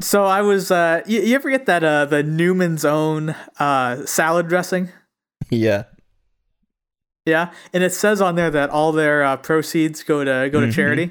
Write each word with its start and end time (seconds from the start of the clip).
So 0.00 0.24
I 0.24 0.42
was. 0.42 0.70
Uh, 0.70 1.02
you, 1.06 1.20
you 1.22 1.34
ever 1.34 1.50
get 1.50 1.66
that 1.66 1.82
uh, 1.82 2.04
the 2.04 2.22
Newman's 2.22 2.84
Own 2.84 3.34
uh, 3.58 4.04
salad 4.06 4.48
dressing? 4.48 4.90
Yeah. 5.50 5.84
Yeah, 7.24 7.50
and 7.72 7.82
it 7.82 7.92
says 7.92 8.20
on 8.20 8.36
there 8.36 8.50
that 8.52 8.70
all 8.70 8.92
their 8.92 9.24
uh, 9.24 9.36
proceeds 9.36 10.04
go 10.04 10.22
to 10.22 10.48
go 10.50 10.60
to 10.60 10.68
Mhm. 10.68 10.72
charity. 10.72 11.10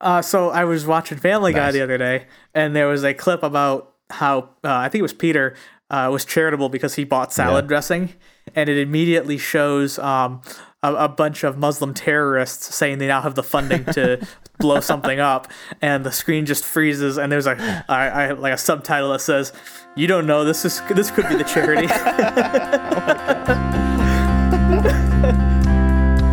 Uh, 0.00 0.20
so 0.20 0.50
I 0.50 0.64
was 0.64 0.84
watching 0.84 1.16
Family 1.18 1.52
Guy 1.52 1.70
the 1.70 1.80
other 1.80 1.96
day, 1.96 2.26
and 2.52 2.74
there 2.74 2.88
was 2.88 3.04
a 3.04 3.14
clip 3.14 3.44
about 3.44 3.94
how 4.10 4.50
uh, 4.64 4.74
I 4.74 4.88
think 4.88 4.98
it 4.98 5.02
was 5.02 5.12
Peter 5.12 5.54
uh, 5.90 6.08
was 6.10 6.24
charitable 6.24 6.70
because 6.70 6.94
he 6.96 7.04
bought 7.04 7.32
salad 7.32 7.66
Yeah. 7.66 7.68
dressing, 7.68 8.14
and 8.56 8.68
it 8.68 8.78
immediately 8.78 9.38
shows 9.38 9.96
um, 10.00 10.42
a, 10.82 10.92
a 10.92 11.08
bunch 11.08 11.44
of 11.44 11.56
Muslim 11.56 11.94
terrorists 11.94 12.74
saying 12.74 12.98
they 12.98 13.06
now 13.06 13.20
have 13.20 13.36
the 13.36 13.44
funding 13.44 13.84
to 13.92 14.26
blow 14.62 14.80
something 14.80 15.20
up, 15.20 15.48
and 15.82 16.06
the 16.06 16.12
screen 16.12 16.46
just 16.46 16.64
freezes, 16.64 17.18
and 17.18 17.30
there's 17.30 17.46
I, 17.46 18.30
like 18.32 18.54
a 18.54 18.56
subtitle 18.56 19.10
that 19.12 19.20
says, 19.20 19.52
"You 19.96 20.06
don't 20.06 20.26
know 20.26 20.44
this 20.44 20.64
is 20.64 20.80
this 20.88 21.10
could 21.10 21.28
be 21.28 21.34
the 21.34 21.44
charity." 21.44 21.88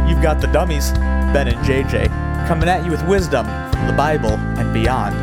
You've 0.09 0.21
got 0.21 0.39
the 0.39 0.47
dummies, 0.47 0.91
Ben 1.33 1.47
and 1.47 1.57
JJ, 1.65 2.07
coming 2.47 2.69
at 2.69 2.85
you 2.85 2.91
with 2.91 3.03
wisdom 3.07 3.45
from 3.71 3.87
the 3.87 3.93
Bible 3.93 4.37
and 4.59 4.73
beyond. 4.73 5.15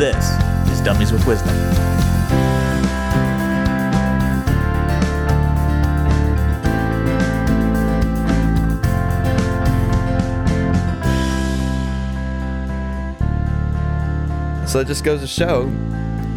This 0.00 0.30
is 0.72 0.80
Dummies 0.80 1.12
with 1.12 1.26
Wisdom. 1.26 1.54
So 14.68 14.80
it 14.80 14.86
just 14.86 15.02
goes 15.02 15.22
to 15.22 15.26
show 15.26 15.62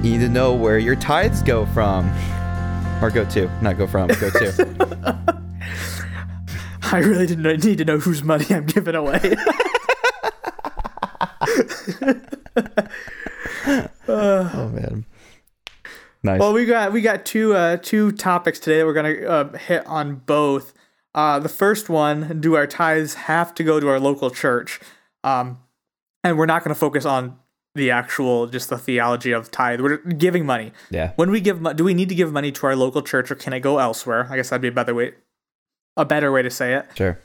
you 0.01 0.11
need 0.11 0.19
to 0.19 0.29
know 0.29 0.55
where 0.55 0.79
your 0.79 0.95
tithes 0.95 1.43
go 1.43 1.65
from. 1.67 2.09
Or 3.01 3.09
go 3.09 3.25
to, 3.25 3.49
not 3.61 3.77
go 3.77 3.85
from, 3.85 4.07
go 4.07 4.29
to. 4.29 5.43
I 6.83 6.99
really 6.99 7.27
didn't 7.27 7.65
need 7.65 7.79
to 7.79 7.85
know 7.85 7.99
whose 7.99 8.23
money 8.23 8.45
I'm 8.49 8.65
giving 8.65 8.95
away. 8.95 9.19
oh 14.07 14.71
man. 14.73 15.05
Nice. 16.23 16.39
well, 16.39 16.53
we 16.53 16.65
got 16.65 16.93
we 16.93 17.01
got 17.01 17.25
two 17.25 17.53
uh, 17.53 17.79
two 17.81 18.13
topics 18.13 18.59
today 18.59 18.77
that 18.77 18.85
we're 18.85 18.93
gonna 18.93 19.27
uh, 19.27 19.57
hit 19.57 19.85
on 19.85 20.15
both. 20.15 20.73
Uh, 21.13 21.39
the 21.39 21.49
first 21.49 21.89
one: 21.89 22.39
Do 22.39 22.55
our 22.55 22.65
tithes 22.65 23.15
have 23.15 23.53
to 23.55 23.65
go 23.65 23.81
to 23.81 23.89
our 23.89 23.99
local 23.99 24.29
church? 24.29 24.79
Um, 25.21 25.59
and 26.23 26.37
we're 26.37 26.45
not 26.45 26.63
gonna 26.63 26.75
focus 26.75 27.03
on 27.03 27.40
the 27.75 27.91
actual 27.91 28.47
just 28.47 28.69
the 28.69 28.77
theology 28.77 29.31
of 29.31 29.49
tithe. 29.51 29.81
We're 29.81 29.97
giving 29.97 30.45
money. 30.45 30.71
yeah. 30.89 31.13
When 31.15 31.31
we 31.31 31.39
give, 31.39 31.63
do 31.75 31.83
we 31.83 31.93
need 31.93 32.09
to 32.09 32.15
give 32.15 32.31
money 32.31 32.51
to 32.51 32.67
our 32.67 32.75
local 32.75 33.01
church, 33.01 33.31
or 33.31 33.35
can 33.35 33.53
it 33.53 33.61
go 33.61 33.79
elsewhere? 33.79 34.27
I 34.29 34.35
guess 34.35 34.49
that'd 34.49 34.61
be 34.61 34.67
a 34.67 34.71
better 34.71 34.93
way, 34.93 35.13
a 35.95 36.05
better 36.05 36.31
way 36.31 36.41
to 36.41 36.49
say 36.49 36.73
it. 36.73 36.87
Sure. 36.95 37.19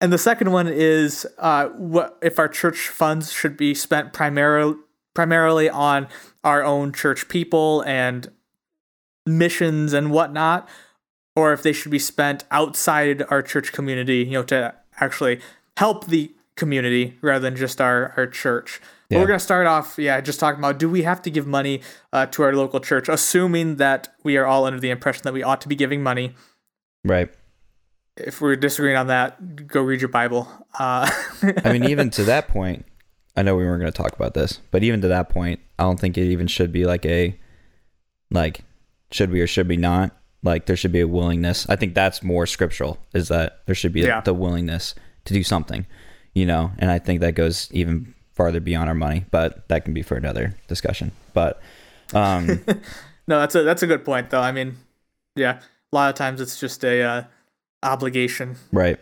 And 0.00 0.12
the 0.12 0.18
second 0.18 0.50
one 0.50 0.66
is, 0.66 1.26
uh, 1.38 1.68
what 1.68 2.18
if 2.22 2.38
our 2.38 2.48
church 2.48 2.88
funds 2.88 3.32
should 3.32 3.56
be 3.56 3.74
spent 3.74 4.12
primarily 4.12 4.76
primarily 5.14 5.68
on 5.68 6.08
our 6.42 6.64
own 6.64 6.92
church 6.92 7.28
people 7.28 7.82
and 7.82 8.30
missions 9.26 9.92
and 9.92 10.10
whatnot, 10.10 10.68
or 11.36 11.52
if 11.52 11.62
they 11.62 11.72
should 11.72 11.92
be 11.92 11.98
spent 11.98 12.44
outside 12.50 13.22
our 13.28 13.42
church 13.42 13.72
community, 13.72 14.18
you 14.24 14.32
know, 14.32 14.42
to 14.42 14.74
actually 15.00 15.40
help 15.76 16.06
the 16.06 16.32
community 16.56 17.16
rather 17.20 17.42
than 17.42 17.56
just 17.56 17.80
our 17.80 18.12
our 18.16 18.26
church. 18.26 18.80
Yeah. 19.12 19.18
We're 19.20 19.26
gonna 19.26 19.38
start 19.38 19.66
off, 19.66 19.98
yeah, 19.98 20.20
just 20.20 20.40
talking 20.40 20.58
about 20.58 20.78
do 20.78 20.88
we 20.88 21.02
have 21.02 21.20
to 21.22 21.30
give 21.30 21.46
money 21.46 21.82
uh, 22.12 22.26
to 22.26 22.42
our 22.42 22.54
local 22.54 22.80
church, 22.80 23.08
assuming 23.08 23.76
that 23.76 24.08
we 24.22 24.36
are 24.36 24.46
all 24.46 24.64
under 24.64 24.80
the 24.80 24.90
impression 24.90 25.22
that 25.24 25.32
we 25.34 25.42
ought 25.42 25.60
to 25.60 25.68
be 25.68 25.74
giving 25.76 26.02
money. 26.02 26.34
Right. 27.04 27.30
If 28.16 28.40
we're 28.40 28.56
disagreeing 28.56 28.96
on 28.96 29.06
that, 29.08 29.66
go 29.66 29.80
read 29.82 30.00
your 30.00 30.08
Bible. 30.08 30.46
Uh, 30.78 31.10
I 31.64 31.72
mean, 31.72 31.84
even 31.84 32.10
to 32.10 32.24
that 32.24 32.48
point, 32.56 32.84
I 33.36 33.42
know 33.42 33.56
we 33.56 33.64
weren't 33.64 33.80
going 33.80 33.92
to 33.92 33.96
talk 33.96 34.12
about 34.14 34.34
this, 34.34 34.60
but 34.70 34.82
even 34.82 35.00
to 35.00 35.08
that 35.08 35.30
point, 35.30 35.60
I 35.78 35.84
don't 35.84 35.98
think 35.98 36.18
it 36.18 36.30
even 36.30 36.46
should 36.46 36.72
be 36.72 36.84
like 36.84 37.06
a, 37.06 37.38
like, 38.30 38.60
should 39.10 39.30
we 39.30 39.40
or 39.40 39.46
should 39.46 39.68
we 39.68 39.76
not? 39.78 40.14
Like, 40.42 40.66
there 40.66 40.76
should 40.76 40.92
be 40.92 41.00
a 41.00 41.08
willingness. 41.08 41.66
I 41.68 41.76
think 41.76 41.94
that's 41.94 42.22
more 42.22 42.46
scriptural, 42.46 42.98
is 43.14 43.28
that 43.28 43.62
there 43.66 43.74
should 43.74 43.92
be 43.92 44.06
a- 44.06 44.22
the 44.24 44.34
willingness 44.34 44.94
to 45.24 45.34
do 45.34 45.42
something, 45.42 45.86
you 46.34 46.44
know? 46.44 46.72
And 46.78 46.90
I 46.90 46.98
think 46.98 47.20
that 47.20 47.34
goes 47.34 47.68
even 47.72 48.14
farther 48.42 48.60
beyond 48.60 48.88
our 48.88 48.94
money, 48.94 49.24
but 49.30 49.68
that 49.68 49.84
can 49.84 49.94
be 49.94 50.02
for 50.02 50.16
another 50.16 50.54
discussion. 50.68 51.12
But, 51.32 51.60
um, 52.14 52.64
No, 53.28 53.38
that's 53.40 53.54
a 53.54 53.62
that's 53.62 53.82
a 53.82 53.86
good 53.86 54.04
point 54.04 54.30
though. 54.30 54.40
I 54.40 54.52
mean, 54.52 54.76
yeah, 55.36 55.60
a 55.92 55.96
lot 55.96 56.10
of 56.10 56.16
times 56.16 56.40
it's 56.40 56.58
just 56.58 56.84
a 56.84 57.02
uh, 57.02 57.24
obligation. 57.82 58.56
right. 58.72 58.98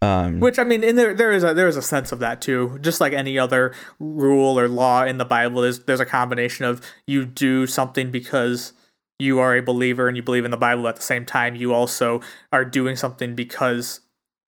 Um, 0.00 0.38
Which 0.38 0.60
I 0.60 0.64
mean, 0.64 0.84
in 0.84 0.94
there 0.94 1.12
there 1.12 1.32
is 1.32 1.42
a 1.42 1.54
there 1.54 1.66
is 1.66 1.76
a 1.76 1.82
sense 1.82 2.12
of 2.12 2.20
that 2.20 2.40
too. 2.40 2.78
Just 2.80 3.00
like 3.00 3.12
any 3.12 3.38
other 3.38 3.74
rule 3.98 4.58
or 4.58 4.68
law 4.68 5.04
in 5.04 5.18
the 5.18 5.24
Bible, 5.24 5.62
there's 5.62 5.80
there's 5.80 6.00
a 6.00 6.06
combination 6.06 6.64
of 6.64 6.80
you 7.06 7.24
do 7.26 7.66
something 7.66 8.10
because 8.10 8.72
you 9.18 9.40
are 9.40 9.56
a 9.56 9.62
believer 9.62 10.06
and 10.06 10.16
you 10.16 10.22
believe 10.22 10.44
in 10.44 10.52
the 10.52 10.56
Bible. 10.56 10.86
At 10.86 10.96
the 10.96 11.02
same 11.02 11.26
time, 11.26 11.56
you 11.56 11.74
also 11.74 12.20
are 12.52 12.64
doing 12.64 12.94
something 12.94 13.34
because 13.34 14.00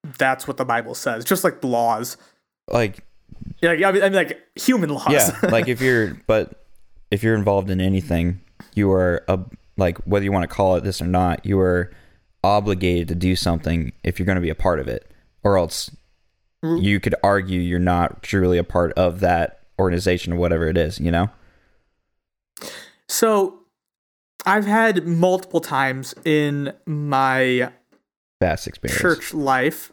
that's 0.05 0.47
what 0.47 0.57
the 0.57 0.65
Bible 0.65 0.95
says. 0.95 1.25
Just 1.25 1.43
like 1.43 1.63
laws, 1.65 2.17
like, 2.69 3.05
yeah, 3.61 3.71
I 3.71 3.93
mean, 3.93 4.03
I 4.03 4.09
mean 4.09 4.13
like 4.15 4.39
human 4.55 4.91
laws. 4.91 5.11
yeah 5.11 5.39
like 5.51 5.69
if 5.69 5.81
you're 5.81 6.15
but 6.27 6.65
if 7.11 7.23
you're 7.23 7.35
involved 7.35 7.71
in 7.71 7.81
anything 7.81 8.41
you 8.75 8.91
are 8.93 9.23
a, 9.29 9.39
like 9.77 9.99
whether 10.07 10.25
you 10.25 10.33
want 10.33 10.43
to 10.49 10.55
call 10.55 10.77
it 10.77 10.85
this 10.85 11.01
or 11.03 11.07
not 11.07 11.45
you 11.45 11.59
are 11.59 11.91
obligated 12.45 13.09
to 13.09 13.15
do 13.15 13.37
something 13.37 13.93
if 14.05 14.19
you're 14.19 14.27
going 14.27 14.37
to 14.37 14.43
be 14.43 14.51
a 14.51 14.55
part 14.55 14.81
of 14.81 14.89
it 14.89 15.11
or 15.43 15.59
else 15.59 15.91
you 16.63 17.01
could 17.01 17.15
argue 17.23 17.59
you're 17.61 17.79
not 17.79 18.23
truly 18.23 18.59
a 18.59 18.65
part 18.65 18.93
of 18.93 19.21
that 19.21 19.61
organization 19.79 20.33
or 20.33 20.37
whatever 20.37 20.69
it 20.69 20.77
is 20.77 21.01
you 21.01 21.11
know 21.11 21.29
So, 23.09 23.61
I've 24.47 24.67
had 24.67 25.07
multiple 25.07 25.61
times 25.61 26.15
in 26.25 26.73
my 26.87 27.71
vast 28.41 28.67
experience 28.67 29.01
church 29.01 29.35
life. 29.35 29.93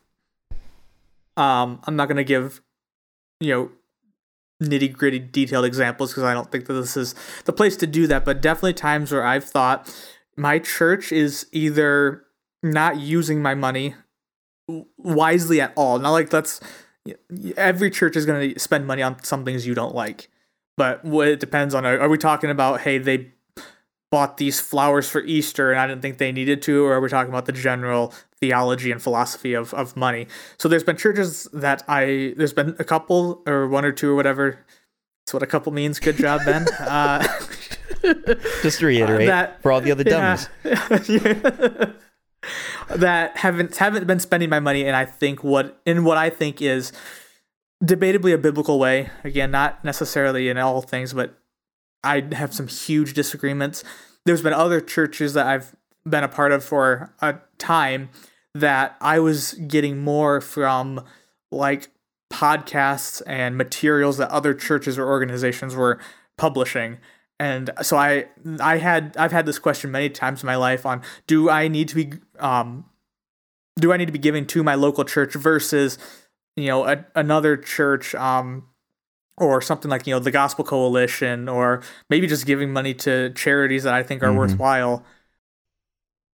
Um, 1.36 1.82
I'm 1.86 1.96
not 1.96 2.08
gonna 2.08 2.24
give, 2.24 2.62
you 3.40 3.54
know, 3.54 3.72
nitty 4.62 4.92
gritty 4.94 5.20
detailed 5.20 5.66
examples 5.66 6.12
because 6.12 6.24
I 6.24 6.34
don't 6.34 6.52
think 6.52 6.66
that 6.66 6.74
this 6.74 6.98
is 6.98 7.16
the 7.46 7.54
place 7.54 7.76
to 7.78 7.88
do 7.88 8.08
that. 8.08 8.26
But 8.26 8.42
definitely 8.42 8.74
times 8.74 9.12
where 9.12 9.24
I've 9.24 9.44
thought 9.44 9.94
my 10.36 10.60
church 10.60 11.12
is 11.12 11.48
either 11.52 12.24
not 12.64 12.98
using 12.98 13.42
my 13.42 13.56
money 13.56 13.96
wisely 14.98 15.62
at 15.62 15.74
all. 15.76 16.00
Not 16.00 16.12
like 16.12 16.30
that's 16.30 16.60
every 17.56 17.90
church 17.90 18.16
is 18.16 18.26
gonna 18.26 18.58
spend 18.60 18.88
money 18.88 19.02
on 19.02 19.24
some 19.24 19.46
things 19.46 19.68
you 19.68 19.76
don't 19.76 19.96
like, 19.96 20.30
but 20.76 21.04
what 21.06 21.28
it 21.28 21.40
depends 21.40 21.74
on. 21.74 21.86
Are 21.86 22.10
we 22.10 22.18
talking 22.18 22.50
about 22.50 22.82
hey 22.82 22.98
they 22.98 23.32
bought 24.12 24.38
these 24.38 24.60
flowers 24.60 25.10
for 25.10 25.22
Easter 25.22 25.72
and 25.72 25.80
I 25.80 25.88
didn't 25.88 26.02
think 26.02 26.18
they 26.18 26.32
needed 26.32 26.62
to, 26.64 26.86
or 26.86 26.94
are 26.94 27.02
we 27.02 27.10
talking 27.10 27.32
about 27.32 27.46
the 27.46 27.52
general 27.52 28.14
theology 28.40 28.92
and 28.92 29.02
philosophy 29.02 29.54
of, 29.54 29.74
of 29.74 29.98
money? 29.98 30.28
So 30.58 30.70
there's 30.70 30.84
been 30.84 30.98
churches 30.98 31.48
that 31.54 31.84
I 31.88 32.34
there's 32.38 32.54
been 32.54 32.76
a 32.80 32.84
couple 32.84 33.44
or 33.46 33.68
one 33.68 33.86
or 33.86 33.92
two 33.92 34.12
or 34.12 34.16
whatever. 34.16 34.66
That's 35.26 35.34
what 35.34 35.44
a 35.44 35.48
couple 35.48 35.74
means. 35.74 36.00
Good 36.00 36.18
job, 36.18 36.42
Ben. 36.46 36.66
Uh, 36.80 37.28
just 38.62 38.80
to 38.80 38.86
reiterate 38.86 39.28
that- 39.28 39.62
for 39.62 39.72
all 39.72 39.82
the 39.82 39.92
other 39.92 40.04
dummies 40.04 40.48
yeah. 40.64 41.92
that 42.96 43.36
haven't 43.36 43.76
haven't 43.76 44.08
been 44.08 44.20
spending 44.20 44.50
my 44.50 44.60
money 44.60 44.86
and 44.86 44.96
I 44.96 45.04
think 45.04 45.44
what 45.44 45.82
in 45.86 46.06
what 46.06 46.18
I 46.18 46.30
think 46.30 46.62
is 46.62 46.94
debatably 47.84 48.34
a 48.34 48.38
biblical 48.38 48.80
way. 48.80 49.10
Again, 49.24 49.52
not 49.52 49.84
necessarily 49.84 50.50
in 50.50 50.58
all 50.58 50.82
things, 50.82 51.14
but 51.14 51.38
I 52.04 52.28
have 52.34 52.54
some 52.54 52.68
huge 52.68 53.14
disagreements. 53.14 53.84
There's 54.26 54.42
been 54.42 54.54
other 54.54 54.82
churches 54.82 55.34
that 55.34 55.48
I've 55.48 55.76
been 56.08 56.24
a 56.24 56.30
part 56.30 56.52
of 56.52 56.64
for 56.64 57.14
a 57.22 57.36
time 57.58 58.10
that 58.54 58.98
I 59.02 59.20
was 59.20 59.54
getting 59.54 60.00
more 60.00 60.42
from 60.42 61.04
like 61.52 61.90
podcasts 62.32 63.22
and 63.26 63.58
materials 63.58 64.18
that 64.18 64.30
other 64.30 64.54
churches 64.54 64.98
or 64.98 65.08
organizations 65.08 65.76
were 65.76 66.00
publishing 66.38 66.98
and 67.40 67.72
so 67.82 67.96
i 67.98 68.26
i 68.60 68.78
had 68.78 69.16
i've 69.18 69.32
had 69.32 69.46
this 69.46 69.58
question 69.58 69.92
many 69.92 70.10
times 70.10 70.44
in 70.44 70.48
my 70.48 70.56
life 70.56 70.86
on 70.86 71.02
do 71.26 71.50
i 71.50 71.68
need 71.68 71.88
to 71.88 71.96
be 71.96 72.12
um 72.40 72.86
do 73.80 73.94
i 73.94 73.98
need 73.98 74.08
to 74.08 74.12
be 74.12 74.20
giving 74.20 74.46
to 74.46 74.62
my 74.62 74.76
local 74.76 75.06
church 75.06 75.34
versus 75.36 75.98
you 76.58 76.68
know 76.68 76.86
a, 76.86 77.06
another 77.16 77.56
church 77.56 78.14
um 78.16 78.68
or 79.38 79.62
something 79.62 79.90
like 79.92 80.08
you 80.08 80.14
know 80.14 80.20
the 80.20 80.32
gospel 80.32 80.64
coalition 80.66 81.48
or 81.48 81.82
maybe 82.10 82.28
just 82.28 82.46
giving 82.46 82.72
money 82.74 82.94
to 82.94 83.30
charities 83.32 83.84
that 83.84 83.94
i 83.94 84.02
think 84.04 84.24
are 84.24 84.28
Mhm. 84.32 84.38
worthwhile 84.38 85.04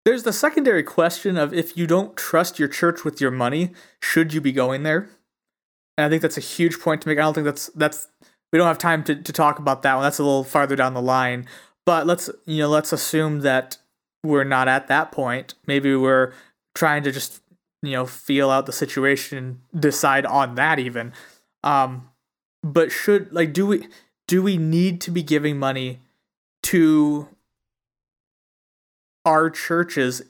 there's 0.06 0.24
the 0.24 0.34
secondary 0.34 0.84
question 0.84 1.38
of 1.38 1.54
if 1.54 1.78
you 1.78 1.86
don't 1.88 2.16
trust 2.18 2.58
your 2.60 2.68
church 2.68 3.04
with 3.04 3.22
your 3.22 3.32
money 3.32 3.72
should 4.02 4.34
you 4.34 4.42
be 4.42 4.52
going 4.52 4.84
there 4.84 5.10
and 5.98 6.06
i 6.06 6.10
think 6.10 6.22
that's 6.22 6.38
a 6.38 6.42
huge 6.42 6.80
point 6.80 7.02
to 7.02 7.08
make 7.08 7.18
i 7.18 7.22
don't 7.22 7.34
think 7.34 7.46
that's 7.46 7.68
that's 7.76 8.08
we 8.52 8.58
don't 8.58 8.68
have 8.68 8.78
time 8.78 9.04
to, 9.06 9.16
to 9.16 9.32
talk 9.32 9.60
about 9.60 9.82
that 9.84 9.94
one. 9.94 10.04
That's 10.04 10.20
a 10.20 10.24
little 10.24 10.44
farther 10.44 10.76
down 10.76 10.94
the 10.94 11.02
line. 11.02 11.48
But 11.86 12.06
let's 12.06 12.30
you 12.46 12.58
know 12.58 12.68
let's 12.68 12.92
assume 12.92 13.40
that 13.42 13.78
we're 14.26 14.44
not 14.44 14.68
at 14.68 14.88
that 14.88 15.10
point. 15.14 15.54
Maybe 15.68 15.96
we're 15.96 16.34
trying 16.76 17.02
to 17.04 17.14
just 17.14 17.42
you 17.82 17.92
know 17.94 18.06
feel 18.06 18.50
out 18.50 18.66
the 18.66 18.74
situation, 18.74 19.62
decide 19.74 20.26
on 20.26 20.56
that 20.56 20.80
even. 20.80 21.14
Um, 21.64 22.10
but 22.64 22.92
should 22.92 23.32
like 23.34 23.54
do 23.54 23.66
we 23.68 23.88
do 24.28 24.42
we 24.44 24.58
need 24.58 25.02
to 25.02 25.12
be 25.12 25.24
giving 25.24 25.58
money 25.58 26.00
to 26.64 27.28
our 29.26 29.50
churches 29.50 30.22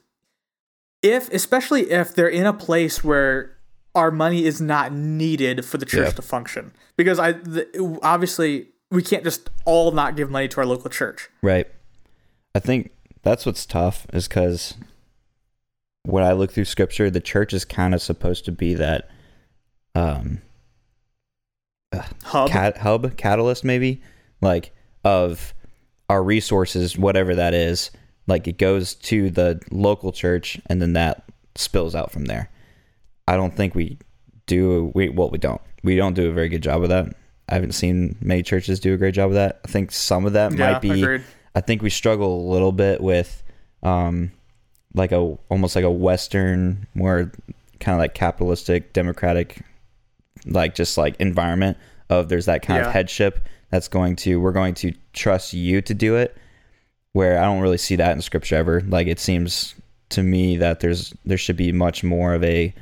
if 1.02 1.32
especially 1.34 1.92
if 1.92 2.14
they're 2.14 2.28
in 2.28 2.46
a 2.46 2.54
place 2.54 3.04
where 3.04 3.56
our 3.96 4.12
money 4.12 4.46
is 4.46 4.62
not 4.62 4.92
needed 4.94 5.66
for 5.66 5.78
the 5.78 5.86
church 5.86 6.08
Yeah. 6.08 6.12
to 6.12 6.22
function 6.22 6.72
because 6.98 7.20
i 7.20 7.32
the, 7.34 8.00
obviously 8.04 8.68
we 8.90 9.02
can't 9.02 9.24
just 9.24 9.50
all 9.66 9.92
not 9.92 10.16
give 10.16 10.30
money 10.30 10.48
to 10.50 10.58
our 10.60 10.66
local 10.66 10.90
church 10.90 11.30
Right. 11.42 11.68
I 12.54 12.60
think 12.60 12.92
that's 13.24 13.46
what's 13.46 13.66
tough 13.66 14.06
is 14.12 14.28
because 14.28 14.74
when 16.04 16.24
I 16.24 16.34
look 16.34 16.52
through 16.52 16.66
scripture, 16.66 17.10
the 17.10 17.22
church 17.22 17.54
is 17.54 17.64
kind 17.64 17.94
of 17.94 18.02
supposed 18.02 18.44
to 18.46 18.52
be 18.52 18.74
that 18.74 19.08
um, 19.96 20.42
hub 22.24 22.50
cat, 22.50 22.78
hub, 22.78 23.18
catalyst, 23.18 23.64
maybe 23.64 24.02
like 24.42 24.74
of 25.04 25.54
our 26.10 26.24
resources, 26.24 26.98
whatever 26.98 27.36
that 27.36 27.54
is. 27.54 27.92
Like 28.28 28.48
it 28.48 28.58
goes 28.58 28.96
to 28.96 29.30
the 29.30 29.62
local 29.72 30.12
church 30.12 30.60
and 30.68 30.82
then 30.82 30.94
that 30.94 31.24
spills 31.56 31.96
out 31.96 32.12
from 32.12 32.26
there. 32.26 32.50
I 33.28 33.36
don't 33.36 33.56
think 33.56 33.76
we 33.76 33.98
do. 34.46 34.92
We 34.94 35.10
well, 35.10 35.30
we 35.30 35.38
don't. 35.38 35.62
We 35.84 35.96
don't 35.96 36.14
do 36.14 36.30
a 36.30 36.34
very 36.34 36.50
good 36.50 36.64
job 36.64 36.84
of 36.84 36.90
that. 36.90 37.16
I 37.50 37.56
haven't 37.56 37.74
seen 37.74 38.16
many 38.22 38.44
churches 38.44 38.80
do 38.80 38.94
a 38.94 38.98
great 38.98 39.14
job 39.14 39.30
of 39.30 39.36
that. 39.36 39.60
I 39.66 39.68
think 39.68 39.92
some 39.92 40.26
of 40.26 40.34
that 40.34 40.54
yeah 40.54 40.74
might 40.74 40.82
be. 40.82 41.02
agreed. 41.02 41.24
I 41.56 41.62
think 41.62 41.82
we 41.82 41.90
struggle 41.90 42.50
a 42.50 42.52
little 42.52 42.72
bit 42.72 43.02
with 43.02 43.44
um 43.84 44.32
like 44.94 45.12
a 45.12 45.38
almost 45.50 45.76
like 45.76 45.86
a 45.86 45.92
western 45.92 46.88
more 46.94 47.32
kind 47.80 47.96
of 47.96 48.00
like 48.00 48.14
capitalistic 48.14 48.94
democratic 48.94 49.62
like 50.46 50.76
just 50.76 50.98
like 50.98 51.16
environment 51.20 51.78
of 52.10 52.30
there's 52.30 52.46
that 52.46 52.62
kind 52.62 52.82
Yeah. 52.82 52.88
of 52.88 52.94
headship 52.94 53.48
that's 53.70 53.88
going 53.88 54.16
to 54.18 54.40
we're 54.40 54.52
going 54.52 54.74
to 54.76 54.94
trust 55.14 55.54
you 55.54 55.82
to 55.82 55.94
do 55.94 56.16
it 56.16 56.36
where 57.14 57.38
I 57.40 57.44
don't 57.46 57.62
really 57.62 57.78
see 57.78 57.96
that 57.98 58.12
in 58.14 58.22
scripture 58.22 58.56
ever 58.56 58.82
like 58.82 59.08
it 59.08 59.20
seems 59.20 59.76
to 60.10 60.24
me 60.24 60.58
that 60.58 60.80
there's 60.82 61.14
there 61.26 61.38
should 61.38 61.58
be 61.58 61.72
much 61.72 62.04
more 62.04 62.34
of 62.34 62.44
a 62.44 62.74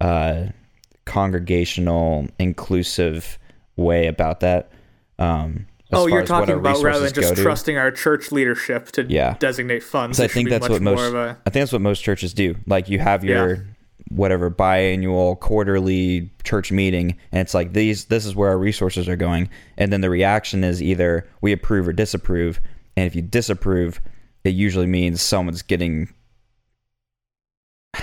uh 0.00 0.46
congregational 1.04 2.26
inclusive 2.38 3.38
way 3.76 4.06
about 4.06 4.40
that 4.40 4.70
um 5.18 5.66
oh 5.92 6.06
you're 6.06 6.24
talking 6.24 6.54
about 6.54 6.82
rather 6.82 7.04
than 7.04 7.12
just 7.12 7.36
trusting 7.36 7.76
our 7.76 7.90
church 7.90 8.32
leadership 8.32 8.90
to 8.92 9.04
Yeah. 9.08 9.36
designate 9.38 9.82
funds 9.82 10.18
I 10.18 10.26
think 10.28 10.48
that's 10.48 10.68
what 10.68 10.80
most 10.82 11.12
a 11.12 11.36
I 11.46 11.50
think 11.50 11.62
that's 11.62 11.72
what 11.72 11.82
most 11.82 12.00
churches 12.02 12.32
do. 12.32 12.56
Like 12.66 12.88
you 12.88 12.98
have 12.98 13.24
your 13.24 13.66
whatever 14.08 14.50
biannual, 14.50 15.38
quarterly 15.38 16.30
church 16.44 16.72
meeting, 16.72 17.16
and 17.30 17.40
it's 17.40 17.54
like 17.54 17.72
these. 17.72 18.06
This 18.06 18.26
is 18.26 18.34
where 18.34 18.50
our 18.50 18.58
resources 18.58 19.08
are 19.08 19.16
going, 19.16 19.48
and 19.76 19.92
then 19.92 20.00
the 20.00 20.10
reaction 20.10 20.64
is 20.64 20.82
either 20.82 21.28
we 21.40 21.52
approve 21.52 21.88
or 21.88 21.92
disapprove. 21.92 22.60
And 22.96 23.06
if 23.06 23.14
you 23.14 23.22
disapprove, 23.22 24.00
it 24.44 24.50
usually 24.50 24.86
means 24.86 25.22
someone's 25.22 25.62
getting 25.62 26.12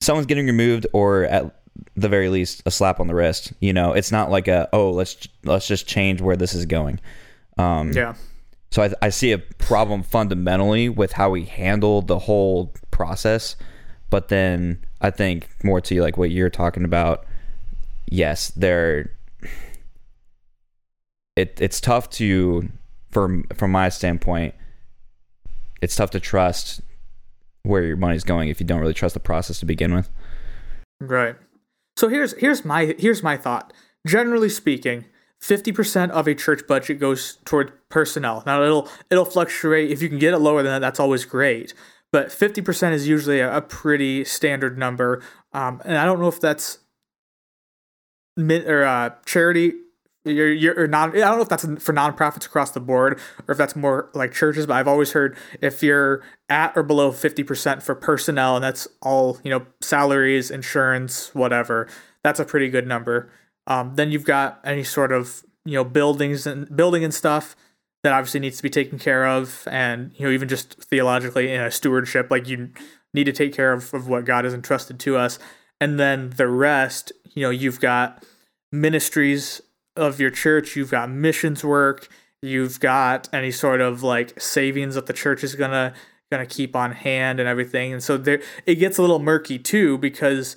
someone's 0.00 0.26
getting 0.26 0.46
removed, 0.46 0.86
or 0.92 1.24
at 1.24 1.62
the 1.96 2.08
very 2.08 2.28
least, 2.28 2.62
a 2.66 2.70
slap 2.70 3.00
on 3.00 3.06
the 3.06 3.14
wrist. 3.14 3.52
You 3.60 3.72
know, 3.72 3.92
it's 3.92 4.12
not 4.12 4.30
like 4.30 4.48
a 4.48 4.68
oh 4.72 4.90
let's 4.90 5.28
let's 5.44 5.66
just 5.66 5.86
change 5.86 6.20
where 6.20 6.36
this 6.36 6.54
is 6.54 6.66
going. 6.66 7.00
Um, 7.58 7.92
yeah 7.92 8.14
so 8.72 8.82
I, 8.82 8.92
I 9.02 9.10
see 9.10 9.32
a 9.32 9.38
problem 9.38 10.02
fundamentally 10.02 10.88
with 10.88 11.12
how 11.12 11.28
we 11.28 11.44
handle 11.44 12.00
the 12.00 12.18
whole 12.18 12.72
process, 12.90 13.54
but 14.12 14.28
then 14.28 14.78
I 15.00 15.08
think 15.08 15.48
more 15.64 15.80
to 15.80 16.02
like 16.02 16.18
what 16.18 16.30
you're 16.30 16.50
talking 16.50 16.84
about. 16.84 17.24
Yes, 18.10 18.50
there. 18.50 19.10
It 21.34 21.58
it's 21.58 21.80
tough 21.80 22.10
to, 22.10 22.68
from 23.10 23.44
from 23.54 23.72
my 23.72 23.88
standpoint, 23.88 24.54
it's 25.80 25.96
tough 25.96 26.10
to 26.10 26.20
trust 26.20 26.82
where 27.62 27.84
your 27.84 27.96
money's 27.96 28.22
going 28.22 28.50
if 28.50 28.60
you 28.60 28.66
don't 28.66 28.80
really 28.80 28.92
trust 28.92 29.14
the 29.14 29.20
process 29.20 29.58
to 29.60 29.64
begin 29.64 29.94
with. 29.94 30.10
Right. 31.00 31.36
So 31.96 32.08
here's 32.08 32.34
here's 32.34 32.66
my 32.66 32.94
here's 32.98 33.22
my 33.22 33.38
thought. 33.38 33.72
Generally 34.06 34.50
speaking, 34.50 35.06
fifty 35.40 35.72
percent 35.72 36.12
of 36.12 36.28
a 36.28 36.34
church 36.34 36.66
budget 36.66 36.98
goes 36.98 37.38
toward 37.46 37.72
personnel. 37.88 38.42
Now 38.44 38.62
it'll 38.62 38.90
it'll 39.10 39.24
fluctuate. 39.24 39.90
If 39.90 40.02
you 40.02 40.10
can 40.10 40.18
get 40.18 40.34
it 40.34 40.38
lower 40.38 40.62
than 40.62 40.72
that, 40.72 40.86
that's 40.86 41.00
always 41.00 41.24
great. 41.24 41.72
But 42.12 42.30
fifty 42.30 42.60
percent 42.60 42.94
is 42.94 43.08
usually 43.08 43.40
a, 43.40 43.56
a 43.56 43.62
pretty 43.62 44.24
standard 44.24 44.78
number. 44.78 45.22
Um, 45.52 45.80
and 45.84 45.96
I 45.96 46.04
don't 46.04 46.20
know 46.20 46.28
if 46.28 46.40
that's 46.40 46.78
or 48.36 48.84
uh, 48.84 49.10
charity. 49.24 49.74
You're, 50.24 50.52
you're 50.52 50.86
non. 50.86 51.10
I 51.10 51.20
don't 51.20 51.36
know 51.36 51.42
if 51.42 51.48
that's 51.48 51.64
for 51.64 51.92
nonprofits 51.92 52.46
across 52.46 52.70
the 52.70 52.80
board 52.80 53.18
or 53.48 53.52
if 53.52 53.58
that's 53.58 53.74
more 53.74 54.08
like 54.14 54.32
churches. 54.32 54.66
But 54.66 54.74
I've 54.74 54.86
always 54.86 55.12
heard 55.12 55.36
if 55.60 55.82
you're 55.82 56.22
at 56.48 56.72
or 56.76 56.84
below 56.84 57.10
fifty 57.10 57.42
percent 57.42 57.82
for 57.82 57.94
personnel, 57.94 58.54
and 58.54 58.62
that's 58.62 58.86
all 59.00 59.38
you 59.42 59.50
know, 59.50 59.66
salaries, 59.80 60.50
insurance, 60.50 61.34
whatever. 61.34 61.88
That's 62.22 62.38
a 62.38 62.44
pretty 62.44 62.68
good 62.68 62.86
number. 62.86 63.32
Um, 63.66 63.96
then 63.96 64.12
you've 64.12 64.24
got 64.24 64.60
any 64.64 64.84
sort 64.84 65.10
of 65.10 65.42
you 65.64 65.74
know 65.74 65.84
buildings 65.84 66.46
and 66.46 66.74
building 66.76 67.02
and 67.02 67.12
stuff 67.12 67.56
that 68.02 68.12
obviously 68.12 68.40
needs 68.40 68.56
to 68.56 68.62
be 68.62 68.70
taken 68.70 68.98
care 68.98 69.26
of, 69.26 69.66
and 69.70 70.12
you 70.16 70.26
know 70.26 70.32
even 70.32 70.48
just 70.48 70.74
theologically 70.82 71.52
in 71.52 71.60
a 71.60 71.70
stewardship, 71.70 72.30
like 72.30 72.48
you 72.48 72.70
need 73.14 73.24
to 73.24 73.32
take 73.32 73.54
care 73.54 73.72
of, 73.72 73.92
of 73.94 74.08
what 74.08 74.24
God 74.24 74.44
has 74.44 74.54
entrusted 74.54 74.98
to 75.00 75.16
us. 75.16 75.38
And 75.80 75.98
then 75.98 76.30
the 76.36 76.48
rest, 76.48 77.12
you 77.34 77.42
know, 77.42 77.50
you've 77.50 77.80
got 77.80 78.24
ministries 78.70 79.60
of 79.96 80.20
your 80.20 80.30
church, 80.30 80.76
you've 80.76 80.90
got 80.90 81.10
missions 81.10 81.64
work, 81.64 82.08
you've 82.40 82.80
got 82.80 83.28
any 83.32 83.50
sort 83.50 83.80
of 83.80 84.02
like 84.02 84.40
savings 84.40 84.94
that 84.94 85.06
the 85.06 85.12
church 85.12 85.44
is 85.44 85.54
gonna 85.54 85.92
gonna 86.30 86.46
keep 86.46 86.74
on 86.74 86.92
hand 86.92 87.38
and 87.38 87.48
everything. 87.48 87.92
And 87.92 88.02
so 88.02 88.16
there 88.16 88.40
it 88.64 88.76
gets 88.76 88.98
a 88.98 89.02
little 89.02 89.18
murky 89.18 89.58
too 89.58 89.98
because 89.98 90.56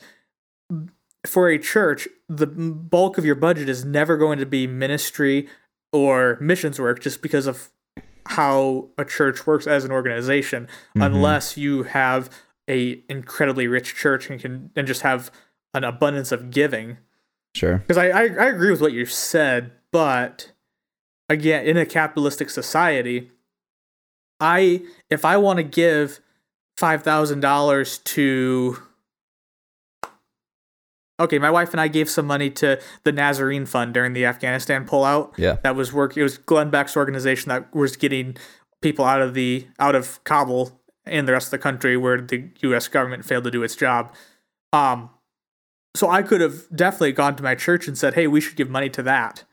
for 1.26 1.50
a 1.50 1.58
church, 1.58 2.08
the 2.30 2.48
bulk 2.48 3.18
of 3.18 3.26
your 3.26 3.36
budget 3.36 3.68
is 3.68 3.84
never 3.84 4.18
going 4.18 4.40
to 4.40 4.46
be 4.46 4.68
ministry 4.68 5.48
or 5.96 6.38
missions 6.42 6.80
work 6.80 7.00
just 7.00 7.22
because 7.22 7.48
of 7.48 7.70
how 8.28 8.90
a 8.98 9.06
church 9.06 9.48
works 9.48 9.68
as 9.68 9.86
an 9.86 9.92
organization 9.92 10.66
mm-hmm. 10.66 11.02
unless 11.02 11.58
you 11.58 11.84
have 11.84 12.30
a 12.70 13.02
incredibly 13.08 13.68
rich 13.68 13.96
church 13.96 14.30
and 14.30 14.40
can 14.40 14.72
and 14.76 14.88
just 14.88 15.02
have 15.02 15.32
an 15.74 15.84
abundance 15.84 16.32
of 16.32 16.52
giving 16.52 16.98
Sure. 17.56 17.78
because 17.78 17.98
I, 17.98 18.10
I 18.10 18.22
I 18.24 18.46
agree 18.48 18.70
with 18.70 18.82
what 18.82 18.92
you 18.92 19.06
said, 19.06 19.72
but 19.92 20.52
again, 21.30 21.66
in 21.66 21.78
a 21.78 21.86
capitalistic 21.86 22.50
society, 22.50 23.32
I 24.42 24.82
if 25.10 25.24
I 25.24 25.38
want 25.38 25.58
to 25.58 25.64
give 25.64 26.20
five 26.76 27.02
thousand 27.02 27.40
dollars 27.40 28.00
to 28.00 28.84
okay, 31.20 31.40
my 31.40 31.50
wife 31.50 31.72
and 31.72 31.82
I 31.82 31.88
gave 31.88 32.10
some 32.10 32.26
money 32.26 32.50
to 32.52 32.80
the 33.04 33.12
Nazarene 33.12 33.66
Fund 33.66 33.94
during 33.94 34.14
the 34.14 34.26
Afghanistan 34.26 34.86
pullout. 34.86 35.38
Yeah. 35.38 35.58
That 35.64 35.76
was 35.76 35.94
work. 35.94 36.18
It 36.18 36.24
was 36.24 36.38
Glenn 36.38 36.70
Beck's 36.70 36.98
organization 36.98 37.50
that 37.50 37.74
was 37.74 37.96
getting 37.96 38.38
people 38.82 39.06
out 39.06 39.22
of 39.22 39.34
the 39.34 39.68
out 39.80 39.96
of 39.96 40.24
Kabul 40.24 40.80
and 41.06 41.28
the 41.28 41.34
rest 41.34 41.48
of 41.48 41.52
the 41.52 41.58
country 41.58 41.96
where 41.98 42.20
the 42.20 42.50
U.S. 42.62 42.88
government 42.88 43.26
failed 43.26 43.46
to 43.46 43.52
do 43.52 43.64
its 43.64 43.76
job. 43.76 44.14
Um, 44.74 45.10
so 45.96 46.10
I 46.10 46.22
could 46.22 46.42
have 46.42 46.64
definitely 46.76 47.14
gone 47.14 47.36
to 47.38 47.44
my 47.44 47.56
church 47.56 47.88
and 47.88 47.98
said, 47.98 48.16
"Hey, 48.16 48.28
we 48.28 48.42
should 48.42 48.56
give 48.56 48.70
money 48.70 48.90
to 48.90 49.04
that." 49.04 49.44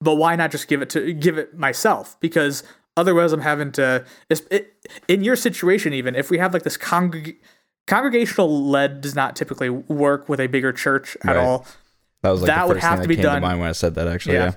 But 0.00 0.16
why 0.16 0.36
not 0.36 0.50
just 0.50 0.68
give 0.68 0.82
it 0.82 0.90
to 0.90 1.12
give 1.12 1.38
it 1.38 1.56
myself? 1.56 2.18
Because 2.20 2.62
otherwise, 2.96 3.32
I'm 3.32 3.40
having 3.40 3.70
to. 3.72 4.04
It, 4.28 4.74
in 5.06 5.22
your 5.22 5.36
situation, 5.36 5.92
even 5.92 6.14
if 6.14 6.30
we 6.30 6.38
have 6.38 6.52
like 6.52 6.62
this 6.62 6.76
congreg- 6.76 7.36
congregational 7.88 8.68
led 8.68 9.00
does 9.00 9.14
not 9.16 9.34
typically 9.34 9.68
work 9.70 10.28
with 10.28 10.38
a 10.40 10.46
bigger 10.46 10.72
church 10.72 11.16
at 11.24 11.34
Right. 11.34 11.44
all. 11.44 11.66
That 12.22 12.30
was 12.30 12.42
like 12.42 12.48
That 12.48 12.62
the 12.62 12.68
would 12.68 12.74
first 12.76 12.86
have 12.86 12.98
thing 13.00 13.02
to 13.02 13.08
be 13.08 13.16
done- 13.16 13.36
to 13.36 13.40
mind 13.40 13.58
when 13.60 13.68
I 13.68 13.72
said 13.72 13.94
that. 13.96 14.06
Actually, 14.08 14.34
Yeah. 14.36 14.44
yeah. 14.44 14.52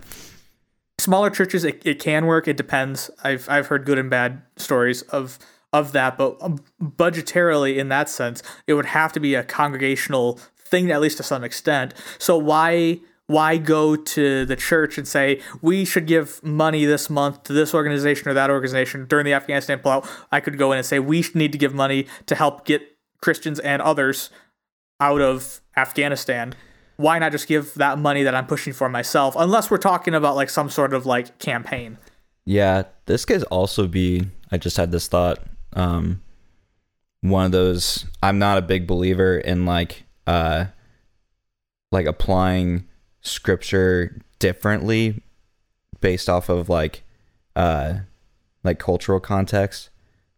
smaller 0.99 1.31
churches 1.31 1.63
it, 1.63 1.81
it 1.83 1.97
can 1.99 2.27
work 2.27 2.47
it 2.47 2.55
depends 2.55 3.09
i've 3.23 3.49
i've 3.49 3.65
heard 3.67 3.85
good 3.85 3.97
and 3.97 4.11
bad 4.11 4.43
stories 4.55 5.01
of 5.03 5.39
of 5.73 5.93
that 5.93 6.15
but 6.15 6.37
um, 6.41 6.59
budgetarily 6.83 7.77
in 7.77 7.89
that 7.89 8.07
sense 8.07 8.43
it 8.67 8.75
would 8.75 8.85
have 8.85 9.11
to 9.11 9.19
be 9.19 9.33
a 9.33 9.43
congregational 9.43 10.39
thing 10.55 10.91
at 10.91 11.01
least 11.01 11.17
to 11.17 11.23
some 11.23 11.43
extent 11.43 11.95
so 12.19 12.37
why 12.37 12.99
why 13.25 13.57
go 13.57 13.95
to 13.95 14.45
the 14.45 14.55
church 14.55 14.97
and 14.99 15.07
say 15.07 15.41
we 15.61 15.85
should 15.85 16.05
give 16.05 16.43
money 16.43 16.85
this 16.85 17.09
month 17.09 17.41
to 17.43 17.53
this 17.53 17.73
organization 17.73 18.29
or 18.29 18.35
that 18.35 18.51
organization 18.51 19.07
during 19.07 19.25
the 19.25 19.33
afghanistan 19.33 19.79
pullout 19.79 20.07
i 20.31 20.39
could 20.39 20.55
go 20.59 20.71
in 20.71 20.77
and 20.77 20.85
say 20.85 20.99
we 20.99 21.25
need 21.33 21.51
to 21.51 21.57
give 21.57 21.73
money 21.73 22.05
to 22.27 22.35
help 22.35 22.63
get 22.63 22.81
christians 23.21 23.59
and 23.59 23.81
others 23.81 24.29
out 24.99 25.21
of 25.21 25.61
afghanistan 25.77 26.53
why 27.01 27.17
not 27.19 27.31
just 27.31 27.47
give 27.47 27.73
that 27.75 27.97
money 27.97 28.23
that 28.23 28.35
I'm 28.35 28.45
pushing 28.45 28.73
for 28.73 28.87
myself? 28.87 29.35
Unless 29.37 29.71
we're 29.71 29.77
talking 29.77 30.13
about 30.13 30.35
like 30.35 30.49
some 30.49 30.69
sort 30.69 30.93
of 30.93 31.05
like 31.05 31.39
campaign. 31.39 31.97
Yeah, 32.45 32.83
this 33.05 33.25
could 33.25 33.43
also 33.45 33.87
be. 33.87 34.27
I 34.51 34.57
just 34.57 34.77
had 34.77 34.91
this 34.91 35.07
thought. 35.07 35.39
Um, 35.73 36.21
one 37.21 37.45
of 37.45 37.51
those. 37.51 38.05
I'm 38.21 38.39
not 38.39 38.57
a 38.57 38.61
big 38.61 38.87
believer 38.87 39.37
in 39.37 39.65
like, 39.65 40.03
uh, 40.27 40.65
like 41.91 42.05
applying 42.05 42.87
scripture 43.21 44.19
differently 44.39 45.21
based 45.99 46.29
off 46.29 46.49
of 46.49 46.69
like, 46.69 47.03
uh, 47.55 47.95
like 48.63 48.79
cultural 48.79 49.19
context, 49.19 49.89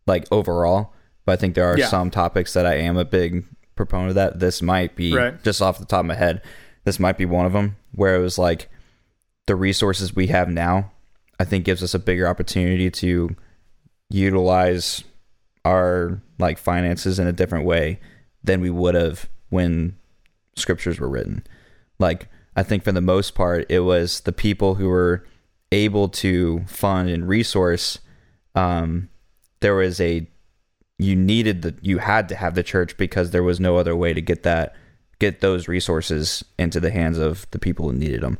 like 0.08 0.26
overall. 0.32 0.93
But 1.26 1.34
I 1.34 1.36
think 1.38 1.56
there 1.56 1.66
are 1.66 1.78
Yeah. 1.78 1.88
some 1.88 2.10
topics 2.12 2.54
that 2.54 2.66
I 2.66 2.76
am 2.76 2.98
a 2.98 3.06
big 3.06 3.46
proponent 3.76 4.10
of 4.10 4.16
that. 4.16 4.40
This 4.40 4.62
might 4.62 4.96
be 4.96 5.14
Right. 5.14 5.42
just 5.44 5.62
off 5.62 5.80
the 5.80 5.86
top 5.86 6.02
of 6.02 6.06
my 6.06 6.16
head. 6.16 6.42
This 6.84 7.00
might 7.00 7.18
be 7.18 7.26
one 7.26 7.46
of 7.46 7.54
them 7.54 7.76
where 7.94 8.16
it 8.16 8.20
was 8.20 8.38
like 8.38 8.70
the 9.48 9.56
resources 9.56 10.16
we 10.16 10.28
have 10.28 10.50
now. 10.50 10.92
I 11.40 11.46
think 11.46 11.66
gives 11.66 11.82
us 11.84 11.94
a 11.94 12.00
bigger 12.00 12.28
opportunity 12.28 12.90
to 12.92 13.36
utilize 14.10 15.04
our 15.66 16.22
like 16.40 16.58
finances 16.58 17.20
in 17.20 17.28
a 17.28 17.32
different 17.32 17.66
way 17.66 18.00
than 18.44 18.62
we 18.62 18.70
would 18.70 18.96
have 18.96 19.30
when 19.50 19.96
scriptures 20.56 21.00
were 21.00 21.10
written. 21.10 21.44
Like 22.00 22.28
I 22.56 22.64
think 22.64 22.84
for 22.84 22.92
the 22.92 23.02
most 23.02 23.34
part 23.34 23.66
it 23.70 23.80
was 23.80 24.22
the 24.22 24.32
people 24.34 24.76
who 24.76 24.90
were 24.90 25.26
able 25.72 26.08
to 26.10 26.64
fund 26.68 27.10
and 27.10 27.28
resource 27.28 27.98
um 28.56 29.10
there 29.62 29.74
was 29.76 30.00
a 30.00 30.28
you 31.04 31.16
needed 31.16 31.62
the 31.62 31.76
you 31.82 31.98
had 31.98 32.30
to 32.30 32.36
have 32.36 32.56
the 32.56 32.64
church 32.64 32.98
because 32.98 33.32
there 33.32 33.44
was 33.44 33.60
no 33.60 33.78
other 33.78 33.96
way 33.96 34.14
to 34.14 34.22
get 34.22 34.44
that 34.44 34.76
get 35.20 35.42
those 35.42 35.68
resources 35.68 36.44
into 36.58 36.80
the 36.80 36.92
hands 36.92 37.18
of 37.18 37.46
the 37.52 37.60
people 37.60 37.90
who 37.90 37.96
needed 37.96 38.22
them. 38.22 38.38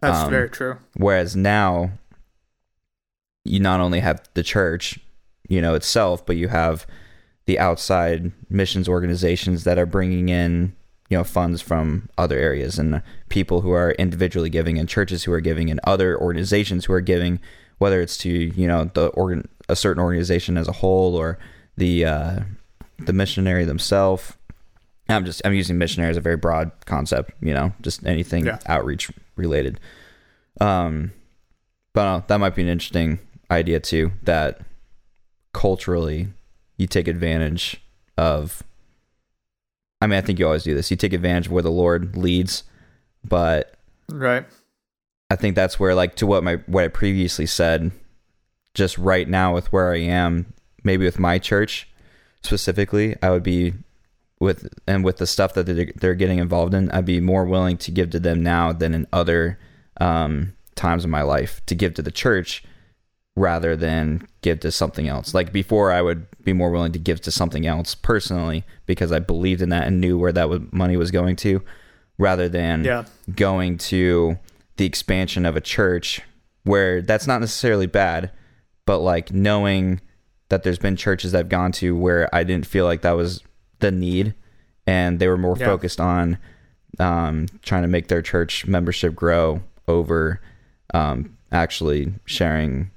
That's 0.00 0.24
Um, 0.24 0.30
very 0.30 0.48
true. 0.48 0.78
Whereas 0.96 1.36
now, 1.36 1.92
you 3.44 3.60
not 3.60 3.80
only 3.80 4.00
have 4.00 4.22
the 4.34 4.42
church, 4.42 4.98
you 5.48 5.60
know, 5.60 5.74
itself, 5.74 6.24
but 6.24 6.36
you 6.36 6.48
have 6.48 6.86
the 7.46 7.58
outside 7.58 8.32
missions 8.48 8.88
organizations 8.88 9.64
that 9.64 9.78
are 9.78 9.86
bringing 9.86 10.28
in, 10.28 10.74
you 11.08 11.18
know, 11.18 11.24
funds 11.24 11.60
from 11.60 12.08
other 12.16 12.38
areas 12.38 12.78
and 12.78 13.02
people 13.28 13.60
who 13.60 13.72
are 13.72 13.92
individually 13.92 14.48
giving 14.50 14.78
and 14.78 14.88
churches 14.88 15.24
who 15.24 15.32
are 15.32 15.40
giving 15.40 15.70
and 15.70 15.80
other 15.84 16.18
organizations 16.18 16.84
who 16.84 16.92
are 16.92 17.00
giving, 17.00 17.40
whether 17.78 18.00
it's 18.00 18.16
to, 18.18 18.30
you 18.30 18.66
know, 18.66 18.90
the 18.94 19.08
organ, 19.08 19.48
a 19.68 19.76
certain 19.76 20.02
organization 20.02 20.56
as 20.56 20.68
a 20.68 20.72
whole 20.72 21.16
or 21.16 21.38
the, 21.76 22.04
uh, 22.04 22.40
the 22.98 23.12
missionary 23.12 23.64
themselves. 23.64 24.34
I'm 25.08 25.24
just, 25.24 25.42
I'm 25.44 25.54
using 25.54 25.78
missionary 25.78 26.10
as 26.10 26.16
a 26.16 26.20
very 26.20 26.36
broad 26.36 26.70
concept, 26.86 27.32
you 27.40 27.52
know, 27.52 27.72
just 27.82 28.06
anything 28.06 28.46
Yeah. 28.46 28.58
outreach 28.66 29.10
related. 29.36 29.80
Um, 30.60 31.12
but 31.92 32.00
uh, 32.06 32.22
that 32.28 32.38
might 32.38 32.54
be 32.54 32.62
an 32.62 32.68
interesting 32.68 33.18
idea 33.50 33.80
too. 33.80 34.12
That 34.22 34.60
culturally, 35.52 36.28
you 36.78 36.86
take 36.86 37.08
advantage 37.08 37.82
of. 38.16 38.62
I 40.00 40.06
mean, 40.06 40.18
I 40.18 40.20
think 40.22 40.38
you 40.38 40.46
always 40.46 40.64
do 40.64 40.74
this. 40.74 40.90
You 40.90 40.96
take 40.96 41.12
advantage 41.12 41.46
of 41.46 41.52
where 41.52 41.62
the 41.62 41.70
Lord 41.70 42.16
leads, 42.16 42.64
but 43.24 43.74
Right. 44.08 44.44
I 45.30 45.36
think 45.36 45.54
that's 45.54 45.78
where, 45.78 45.94
like, 45.94 46.16
to 46.16 46.26
what 46.26 46.42
my 46.44 46.56
what 46.66 46.84
I 46.84 46.88
previously 46.88 47.46
said, 47.46 47.92
just 48.74 48.96
right 48.98 49.28
now 49.28 49.54
with 49.54 49.72
where 49.72 49.92
I 49.92 49.98
am, 49.98 50.52
maybe 50.84 51.04
with 51.04 51.18
my 51.18 51.38
church 51.38 51.88
specifically, 52.42 53.16
I 53.22 53.30
would 53.30 53.42
be 53.42 53.74
with 54.40 54.68
and 54.86 55.04
with 55.04 55.18
the 55.18 55.26
stuff 55.26 55.54
that 55.54 55.64
they're, 55.66 55.92
they're 55.94 56.14
getting 56.14 56.38
involved 56.38 56.74
in, 56.74 56.90
I'd 56.90 57.04
be 57.06 57.20
more 57.20 57.44
willing 57.44 57.76
to 57.78 57.90
give 57.90 58.10
to 58.10 58.18
them 58.20 58.42
now 58.42 58.72
than 58.72 58.94
in 58.94 59.06
other 59.12 59.58
um, 60.00 60.54
times 60.74 61.04
in 61.04 61.10
my 61.10 61.22
life 61.22 61.60
to 61.66 61.74
give 61.74 61.94
to 61.94 62.02
the 62.02 62.10
church 62.10 62.64
rather 63.36 63.76
than 63.76 64.26
give 64.42 64.60
to 64.60 64.72
something 64.72 65.08
else. 65.08 65.32
Like 65.32 65.52
before, 65.52 65.92
I 65.92 66.02
would 66.02 66.26
be 66.42 66.52
more 66.52 66.70
willing 66.70 66.92
to 66.92 66.98
give 66.98 67.20
to 67.22 67.30
something 67.30 67.66
else 67.66 67.94
personally 67.94 68.64
because 68.84 69.12
I 69.12 69.20
believed 69.20 69.62
in 69.62 69.68
that 69.70 69.86
and 69.86 70.00
knew 70.00 70.18
where 70.18 70.32
that 70.32 70.72
money 70.72 70.96
was 70.96 71.10
going 71.10 71.36
to, 71.36 71.62
rather 72.18 72.48
than 72.48 72.84
Yeah. 72.84 73.04
going 73.34 73.78
to 73.78 74.38
the 74.76 74.84
expansion 74.84 75.46
of 75.46 75.56
a 75.56 75.60
church 75.60 76.20
where 76.64 77.00
that's 77.00 77.26
not 77.26 77.40
necessarily 77.40 77.86
bad, 77.86 78.30
but 78.86 78.98
like 78.98 79.32
knowing 79.32 80.00
that 80.52 80.64
there's 80.64 80.78
been 80.78 80.96
churches 80.96 81.34
I've 81.34 81.48
gone 81.48 81.72
to 81.72 81.96
where 81.96 82.28
I 82.34 82.44
didn't 82.44 82.66
feel 82.66 82.84
like 82.84 83.00
that 83.00 83.12
was 83.16 83.42
the 83.78 83.90
need 83.90 84.34
and 84.86 85.18
they 85.18 85.26
were 85.26 85.38
more 85.38 85.56
Yeah. 85.58 85.64
focused 85.66 85.98
on 85.98 86.36
um, 86.98 87.46
trying 87.62 87.80
to 87.82 87.88
make 87.88 88.08
their 88.08 88.20
church 88.20 88.66
membership 88.66 89.14
grow 89.14 89.62
over 89.88 90.40
um, 90.92 91.38
actually 91.50 92.12
sharing 92.26 92.90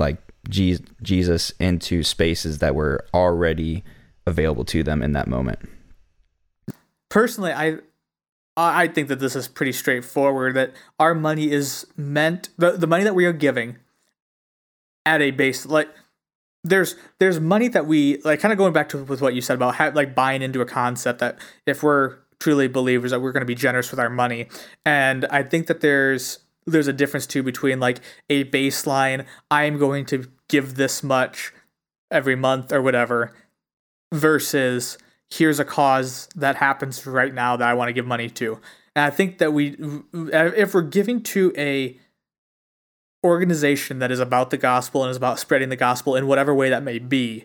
like 0.00 0.18
Jesus 0.48 1.52
into 1.60 2.02
spaces 2.02 2.58
that 2.58 2.74
were 2.74 3.04
already 3.14 3.84
available 4.26 4.64
to 4.64 4.82
them 4.82 5.00
in 5.00 5.12
that 5.12 5.28
moment. 5.28 5.60
personally 7.08 7.52
i 7.52 7.76
i 8.56 8.86
think 8.88 9.06
that 9.08 9.20
this 9.20 9.36
is 9.36 9.46
pretty 9.48 9.72
straightforward 9.72 10.54
that 10.54 10.72
our 10.98 11.14
money 11.14 11.50
is 11.52 11.86
meant 11.96 12.48
the, 12.58 12.72
the 12.72 12.86
money 12.86 13.04
that 13.04 13.14
we 13.14 13.26
are 13.26 13.32
giving 13.32 13.76
at 15.06 15.20
a 15.20 15.30
base 15.30 15.66
like 15.66 15.88
there's 16.64 16.96
there's 17.18 17.40
money 17.40 17.68
that 17.68 17.86
we 17.86 18.20
like 18.22 18.40
kind 18.40 18.52
of 18.52 18.58
going 18.58 18.72
back 18.72 18.88
to 18.90 19.02
with 19.04 19.20
what 19.20 19.34
you 19.34 19.40
said 19.40 19.54
about 19.54 19.74
ha- 19.76 19.92
like 19.94 20.14
buying 20.14 20.42
into 20.42 20.60
a 20.60 20.66
concept 20.66 21.18
that 21.18 21.38
if 21.66 21.82
we're 21.82 22.18
truly 22.38 22.68
believers 22.68 23.10
that 23.10 23.20
we're 23.20 23.32
going 23.32 23.40
to 23.40 23.46
be 23.46 23.54
generous 23.54 23.90
with 23.90 24.00
our 24.00 24.10
money 24.10 24.48
and 24.84 25.24
i 25.26 25.42
think 25.42 25.66
that 25.66 25.80
there's 25.80 26.40
there's 26.66 26.88
a 26.88 26.92
difference 26.92 27.26
too 27.26 27.42
between 27.42 27.80
like 27.80 27.98
a 28.30 28.44
baseline 28.44 29.24
i'm 29.50 29.78
going 29.78 30.04
to 30.04 30.28
give 30.48 30.74
this 30.74 31.02
much 31.02 31.52
every 32.10 32.36
month 32.36 32.72
or 32.72 32.82
whatever 32.82 33.32
versus 34.12 34.98
here's 35.32 35.58
a 35.58 35.64
cause 35.64 36.28
that 36.36 36.56
happens 36.56 37.06
right 37.06 37.32
now 37.32 37.56
that 37.56 37.66
I 37.66 37.74
want 37.74 37.88
to 37.88 37.92
give 37.92 38.06
money 38.06 38.28
to. 38.30 38.60
And 38.94 39.04
I 39.06 39.10
think 39.10 39.38
that 39.38 39.52
we 39.52 39.76
if 40.12 40.74
we're 40.74 40.82
giving 40.82 41.22
to 41.22 41.52
a 41.56 41.98
organization 43.24 43.98
that 44.00 44.10
is 44.10 44.20
about 44.20 44.50
the 44.50 44.56
gospel 44.58 45.02
and 45.04 45.10
is 45.10 45.16
about 45.16 45.38
spreading 45.38 45.68
the 45.68 45.76
gospel 45.76 46.16
in 46.16 46.26
whatever 46.26 46.54
way 46.54 46.68
that 46.70 46.82
may 46.82 46.98
be, 46.98 47.44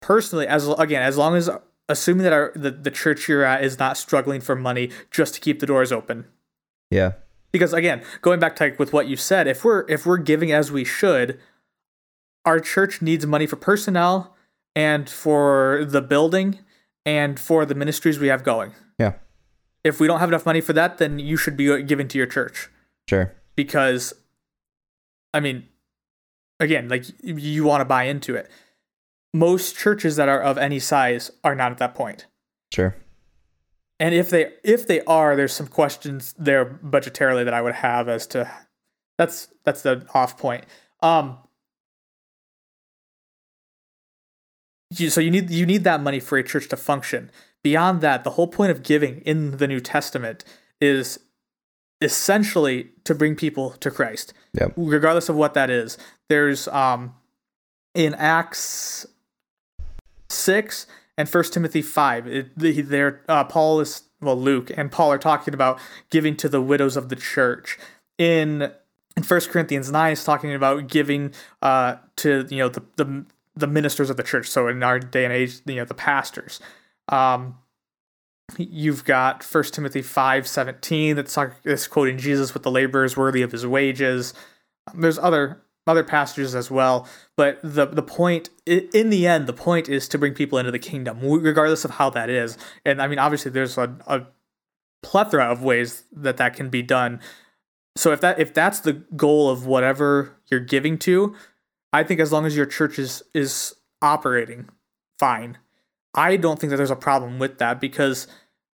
personally 0.00 0.46
as 0.46 0.68
again 0.68 1.02
as 1.02 1.16
long 1.16 1.34
as 1.34 1.48
assuming 1.88 2.22
that 2.24 2.32
our 2.32 2.52
the, 2.54 2.70
the 2.70 2.90
church 2.90 3.28
you're 3.28 3.44
at 3.44 3.64
is 3.64 3.78
not 3.78 3.96
struggling 3.96 4.40
for 4.40 4.54
money 4.54 4.90
just 5.10 5.34
to 5.34 5.40
keep 5.40 5.60
the 5.60 5.66
doors 5.66 5.90
open 5.92 6.26
Yeah. 6.90 7.12
because 7.52 7.72
again 7.72 8.02
going 8.20 8.38
back 8.38 8.54
to 8.56 8.64
like, 8.64 8.78
with 8.78 8.92
what 8.92 9.06
you 9.08 9.16
said 9.16 9.46
if 9.48 9.64
we're 9.64 9.84
if 9.88 10.04
we're 10.04 10.18
giving 10.18 10.52
as 10.52 10.70
we 10.70 10.84
should 10.84 11.40
our 12.44 12.60
church 12.60 13.00
needs 13.00 13.26
money 13.26 13.46
for 13.46 13.56
personnel 13.56 14.36
and 14.76 15.08
for 15.08 15.84
the 15.88 16.02
building 16.02 16.58
and 17.06 17.40
for 17.40 17.64
the 17.64 17.74
ministries 17.74 18.18
we 18.18 18.28
have 18.28 18.44
going 18.44 18.72
Yeah. 18.98 19.14
if 19.84 20.00
we 20.00 20.06
don't 20.06 20.20
have 20.20 20.28
enough 20.28 20.44
money 20.46 20.60
for 20.60 20.74
that 20.74 20.98
then 20.98 21.18
you 21.18 21.38
should 21.38 21.56
be 21.56 21.82
giving 21.82 22.08
to 22.08 22.18
your 22.18 22.26
church 22.26 22.68
Sure. 23.08 23.32
because 23.56 24.12
i 25.34 25.40
mean 25.40 25.68
again 26.60 26.88
like 26.88 27.04
you 27.22 27.64
want 27.64 27.82
to 27.82 27.84
buy 27.84 28.04
into 28.04 28.34
it. 28.34 28.50
Most 29.34 29.76
churches 29.76 30.14
that 30.16 30.28
are 30.28 30.40
of 30.40 30.56
any 30.56 30.78
size 30.78 31.30
are 31.42 31.54
not 31.56 31.72
at 31.72 31.78
that 31.78 31.94
point. 31.94 32.26
Sure. 32.72 32.94
and 34.00 34.14
if 34.14 34.30
they 34.30 34.52
if 34.64 34.86
they 34.86 35.00
are 35.02 35.36
there's 35.36 35.52
some 35.52 35.66
questions 35.68 36.34
there 36.38 36.64
budgetarily 36.64 37.44
that 37.44 37.54
i 37.54 37.60
would 37.62 37.74
have 37.74 38.08
as 38.08 38.26
to 38.28 38.50
that's 39.18 39.48
that's 39.64 39.82
the 39.82 40.06
off 40.14 40.38
point. 40.38 40.64
Um 41.02 41.38
you, 44.90 45.10
so 45.10 45.20
you 45.20 45.30
need 45.30 45.50
you 45.50 45.66
need 45.66 45.84
that 45.84 46.00
money 46.02 46.20
for 46.20 46.38
a 46.38 46.44
church 46.44 46.68
to 46.68 46.76
function. 46.76 47.30
Beyond 47.62 48.00
that 48.02 48.24
the 48.24 48.30
whole 48.30 48.48
point 48.48 48.70
of 48.70 48.82
giving 48.82 49.20
in 49.22 49.56
the 49.58 49.66
new 49.66 49.80
testament 49.80 50.44
is 50.80 51.18
essentially 52.04 52.90
to 53.04 53.14
bring 53.14 53.34
people 53.34 53.70
to 53.80 53.90
christ. 53.90 54.32
Yep. 54.60 54.74
regardless 54.76 55.28
of 55.28 55.36
what 55.36 55.54
that 55.54 55.70
is 55.70 55.98
there's 56.28 56.68
um 56.68 57.14
in 57.94 58.14
acts 58.14 59.06
6 60.28 60.86
and 61.16 61.28
First 61.28 61.52
Timothy 61.54 61.82
5 61.82 62.26
it, 62.26 62.58
the, 62.58 62.80
there 62.82 63.22
uh, 63.28 63.44
Paul 63.44 63.80
is 63.80 64.02
well 64.20 64.36
Luke 64.36 64.70
and 64.76 64.90
Paul 64.90 65.12
are 65.12 65.18
talking 65.18 65.54
about 65.54 65.78
giving 66.10 66.36
to 66.36 66.48
the 66.48 66.60
widows 66.60 66.96
of 66.96 67.08
the 67.08 67.16
church. 67.16 67.78
In 68.18 68.72
in 69.16 69.22
First 69.22 69.50
Corinthians 69.50 69.90
9 69.90 70.12
is 70.12 70.24
talking 70.24 70.54
about 70.54 70.88
giving 70.88 71.32
uh 71.62 71.96
to 72.16 72.46
you 72.50 72.58
know 72.58 72.68
the 72.68 72.82
the 72.96 73.24
the 73.56 73.66
ministers 73.66 74.10
of 74.10 74.16
the 74.16 74.22
church. 74.22 74.48
So 74.48 74.68
in 74.68 74.82
our 74.82 74.98
day 74.98 75.24
and 75.24 75.32
age 75.32 75.60
you 75.66 75.76
know 75.76 75.84
the 75.84 75.94
pastors. 75.94 76.60
Um 77.08 77.58
you've 78.58 79.04
got 79.04 79.42
First 79.42 79.74
Timothy 79.74 80.02
5 80.02 80.46
17 80.46 81.16
that's, 81.16 81.38
that's 81.64 81.86
quoting 81.86 82.18
Jesus 82.18 82.54
with 82.54 82.62
the 82.62 82.70
laborers 82.70 83.16
worthy 83.16 83.42
of 83.42 83.52
his 83.52 83.66
wages 83.66 84.34
there's 84.94 85.18
other 85.18 85.62
other 85.86 86.04
passages 86.04 86.54
as 86.54 86.70
well 86.70 87.06
but 87.36 87.58
the 87.62 87.86
the 87.86 88.02
point 88.02 88.48
in 88.64 89.10
the 89.10 89.26
end 89.26 89.46
the 89.46 89.52
point 89.52 89.88
is 89.88 90.08
to 90.08 90.18
bring 90.18 90.32
people 90.32 90.58
into 90.58 90.70
the 90.70 90.78
kingdom 90.78 91.18
regardless 91.20 91.84
of 91.84 91.92
how 91.92 92.08
that 92.08 92.30
is 92.30 92.56
and 92.86 93.02
i 93.02 93.06
mean 93.06 93.18
obviously 93.18 93.50
there's 93.50 93.76
a, 93.76 93.94
a 94.06 94.26
plethora 95.04 95.44
of 95.44 95.62
ways 95.62 96.04
that 96.10 96.38
that 96.38 96.56
can 96.56 96.70
be 96.70 96.82
done. 96.82 97.20
So 97.96 98.10
if 98.10 98.20
that 98.22 98.40
if 98.40 98.52
that's 98.52 98.80
the 98.80 98.94
goal 99.14 99.48
of 99.48 99.66
whatever 99.66 100.36
you're 100.50 100.58
giving 100.58 100.98
to, 101.00 101.36
I 101.92 102.02
think 102.02 102.18
as 102.18 102.32
long 102.32 102.44
as 102.46 102.56
your 102.56 102.66
church 102.66 102.98
is 102.98 103.22
is 103.32 103.76
operating 104.02 104.68
fine. 105.20 105.58
I 106.14 106.36
don't 106.36 106.58
think 106.58 106.70
that 106.70 106.76
there's 106.76 106.90
a 106.90 106.96
problem 106.96 107.38
with 107.38 107.58
that 107.58 107.80
because 107.80 108.26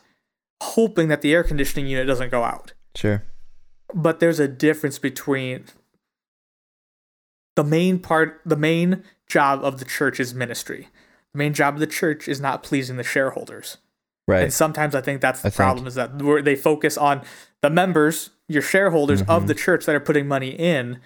hoping 0.63 1.09
that 1.09 1.23
the 1.23 1.33
air 1.33 1.45
conditioning 1.45 1.87
unit 1.87 2.07
doesn't 2.07 2.31
go 2.31 2.43
out. 2.45 2.73
Sure. 2.97 3.23
But 3.95 4.21
there's 4.21 4.41
a 4.41 4.49
difference 4.49 4.99
between 4.99 5.65
the 7.57 7.65
main 7.65 7.99
part 7.99 8.41
the 8.45 8.57
main 8.57 9.03
job 9.27 9.65
of 9.65 9.79
the 9.79 9.85
church 9.85 10.21
is 10.21 10.33
ministry 10.35 10.89
the 11.33 11.39
main 11.39 11.53
job 11.53 11.75
of 11.75 11.81
the 11.81 11.87
church 11.87 12.29
is 12.29 12.41
not 12.41 12.63
pleasing 12.63 12.97
the 12.97 13.03
shareholders. 13.05 13.77
Right. 14.27 14.45
And 14.45 14.53
sometimes 14.53 14.95
I 14.95 15.01
think 15.01 15.21
that's 15.21 15.43
the 15.43 15.49
I 15.49 15.51
problem 15.51 15.79
think- 15.85 15.89
is 15.89 15.95
that 15.97 16.23
where 16.23 16.41
they 16.43 16.57
focus 16.57 16.97
on 16.97 17.23
the 17.63 17.71
members, 17.71 18.31
your 18.49 18.63
shareholders 18.63 19.21
Mm-hmm. 19.23 19.31
of 19.31 19.47
the 19.49 19.55
church 19.55 19.85
that 19.87 19.95
are 19.95 20.01
putting 20.01 20.27
money 20.29 20.51
in, 20.51 21.01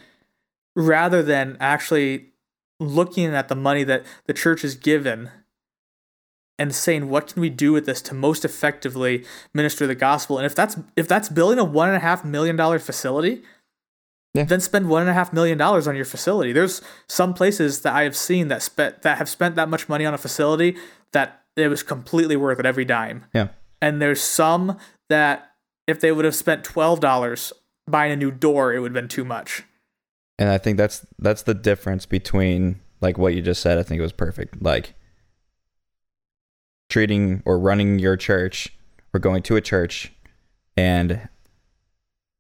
rather 0.77 1.23
than 1.23 1.57
actually 1.61 2.32
looking 2.83 3.27
at 3.35 3.49
the 3.49 3.55
money 3.55 3.85
that 3.85 4.05
the 4.27 4.33
church 4.35 4.65
is 4.65 4.75
given 4.75 5.31
and 6.59 6.75
saying 6.75 7.09
what 7.09 7.29
can 7.33 7.41
we 7.41 7.51
do 7.51 7.73
with 7.73 7.87
this 7.87 8.03
to 8.03 8.15
most 8.15 8.45
effectively 8.45 9.25
minister 9.55 9.87
the 9.87 9.95
gospel. 9.95 10.37
And 10.39 10.47
if 10.47 10.55
that's 10.55 10.77
if 10.97 11.09
that's 11.09 11.29
building 11.29 11.59
a 11.59 11.65
one 11.65 11.89
and 11.89 11.97
a 11.97 12.01
half 12.01 12.25
million 12.25 12.57
dollar 12.57 12.79
facility, 12.79 13.43
Yeah. 14.35 14.45
then 14.45 14.61
spend 14.61 14.89
one 14.89 15.03
and 15.03 15.11
a 15.11 15.15
half 15.15 15.33
million 15.33 15.59
dollars 15.59 15.89
on 15.89 15.97
your 15.97 16.05
facility. 16.05 16.53
There's 16.53 16.83
some 17.09 17.35
places 17.35 17.81
that 17.83 17.95
I 17.95 18.03
have 18.03 18.17
seen 18.17 18.49
that 18.49 18.63
spent 18.63 19.03
that 19.03 19.19
have 19.19 19.29
spent 19.29 19.57
that 19.57 19.69
much 19.69 19.89
money 19.89 20.05
on 20.05 20.15
a 20.15 20.19
facility 20.19 20.77
that 21.13 21.43
it 21.57 21.69
was 21.69 21.83
completely 21.83 22.37
worth 22.37 22.59
it 22.61 22.67
every 22.67 22.85
dime. 22.85 23.25
Yeah. 23.35 23.49
And 23.81 24.01
there's 24.01 24.21
some 24.21 24.79
that 25.09 25.53
if 25.87 26.01
they 26.01 26.13
would 26.13 26.25
have 26.25 26.35
spent 26.37 26.65
twelve 26.65 27.01
dollars 27.01 27.53
buying 27.89 28.13
a 28.13 28.17
new 28.17 28.31
door, 28.31 28.73
it 28.73 28.79
would 28.79 28.91
have 28.95 29.03
been 29.03 29.09
too 29.09 29.25
much. 29.25 29.65
And 30.39 30.49
I 30.49 30.59
think 30.59 30.77
that's 30.77 31.07
that's 31.19 31.43
the 31.43 31.55
difference 31.55 32.07
between 32.07 32.81
like 33.01 33.19
what 33.19 33.35
you 33.35 33.43
just 33.43 33.63
said. 33.63 33.79
I 33.79 33.83
think 33.83 33.99
it 33.99 34.03
was 34.03 34.13
perfect. 34.13 34.63
Like 34.63 34.95
treating 36.89 37.43
or 37.45 37.59
running 37.59 37.99
your 37.99 38.17
church 38.17 38.77
or 39.15 39.21
going 39.21 39.43
to 39.43 39.57
a 39.57 39.61
church 39.61 40.13
and 40.77 41.29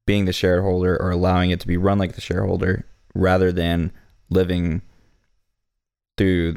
being 0.06 0.24
the 0.24 0.32
shareholder 0.32 0.96
or 1.00 1.10
allowing 1.10 1.50
it 1.50 1.60
to 1.60 1.66
be 1.66 1.76
run 1.76 1.98
like 1.98 2.14
the 2.14 2.20
shareholder 2.20 2.86
rather 3.14 3.52
than 3.52 3.92
living 4.30 4.82
through 6.16 6.56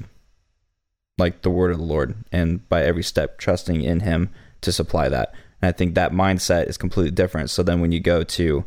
like 1.18 1.42
the 1.42 1.50
word 1.50 1.72
of 1.72 1.78
the 1.78 1.84
Lord 1.84 2.16
and 2.32 2.68
by 2.70 2.84
every 2.84 3.04
step 3.04 3.38
trusting 3.38 3.82
in 3.82 4.02
him 4.02 4.30
to 4.62 4.72
supply 4.72 5.10
that. 5.10 5.34
And 5.62 5.70
I 5.70 5.72
think 5.72 5.96
that 5.96 6.12
mindset 6.12 6.68
is 6.68 6.78
completely 6.78 7.12
different. 7.12 7.50
So 7.50 7.64
then 7.64 7.80
when 7.80 7.92
you 7.92 8.00
go 8.00 8.24
to 8.24 8.66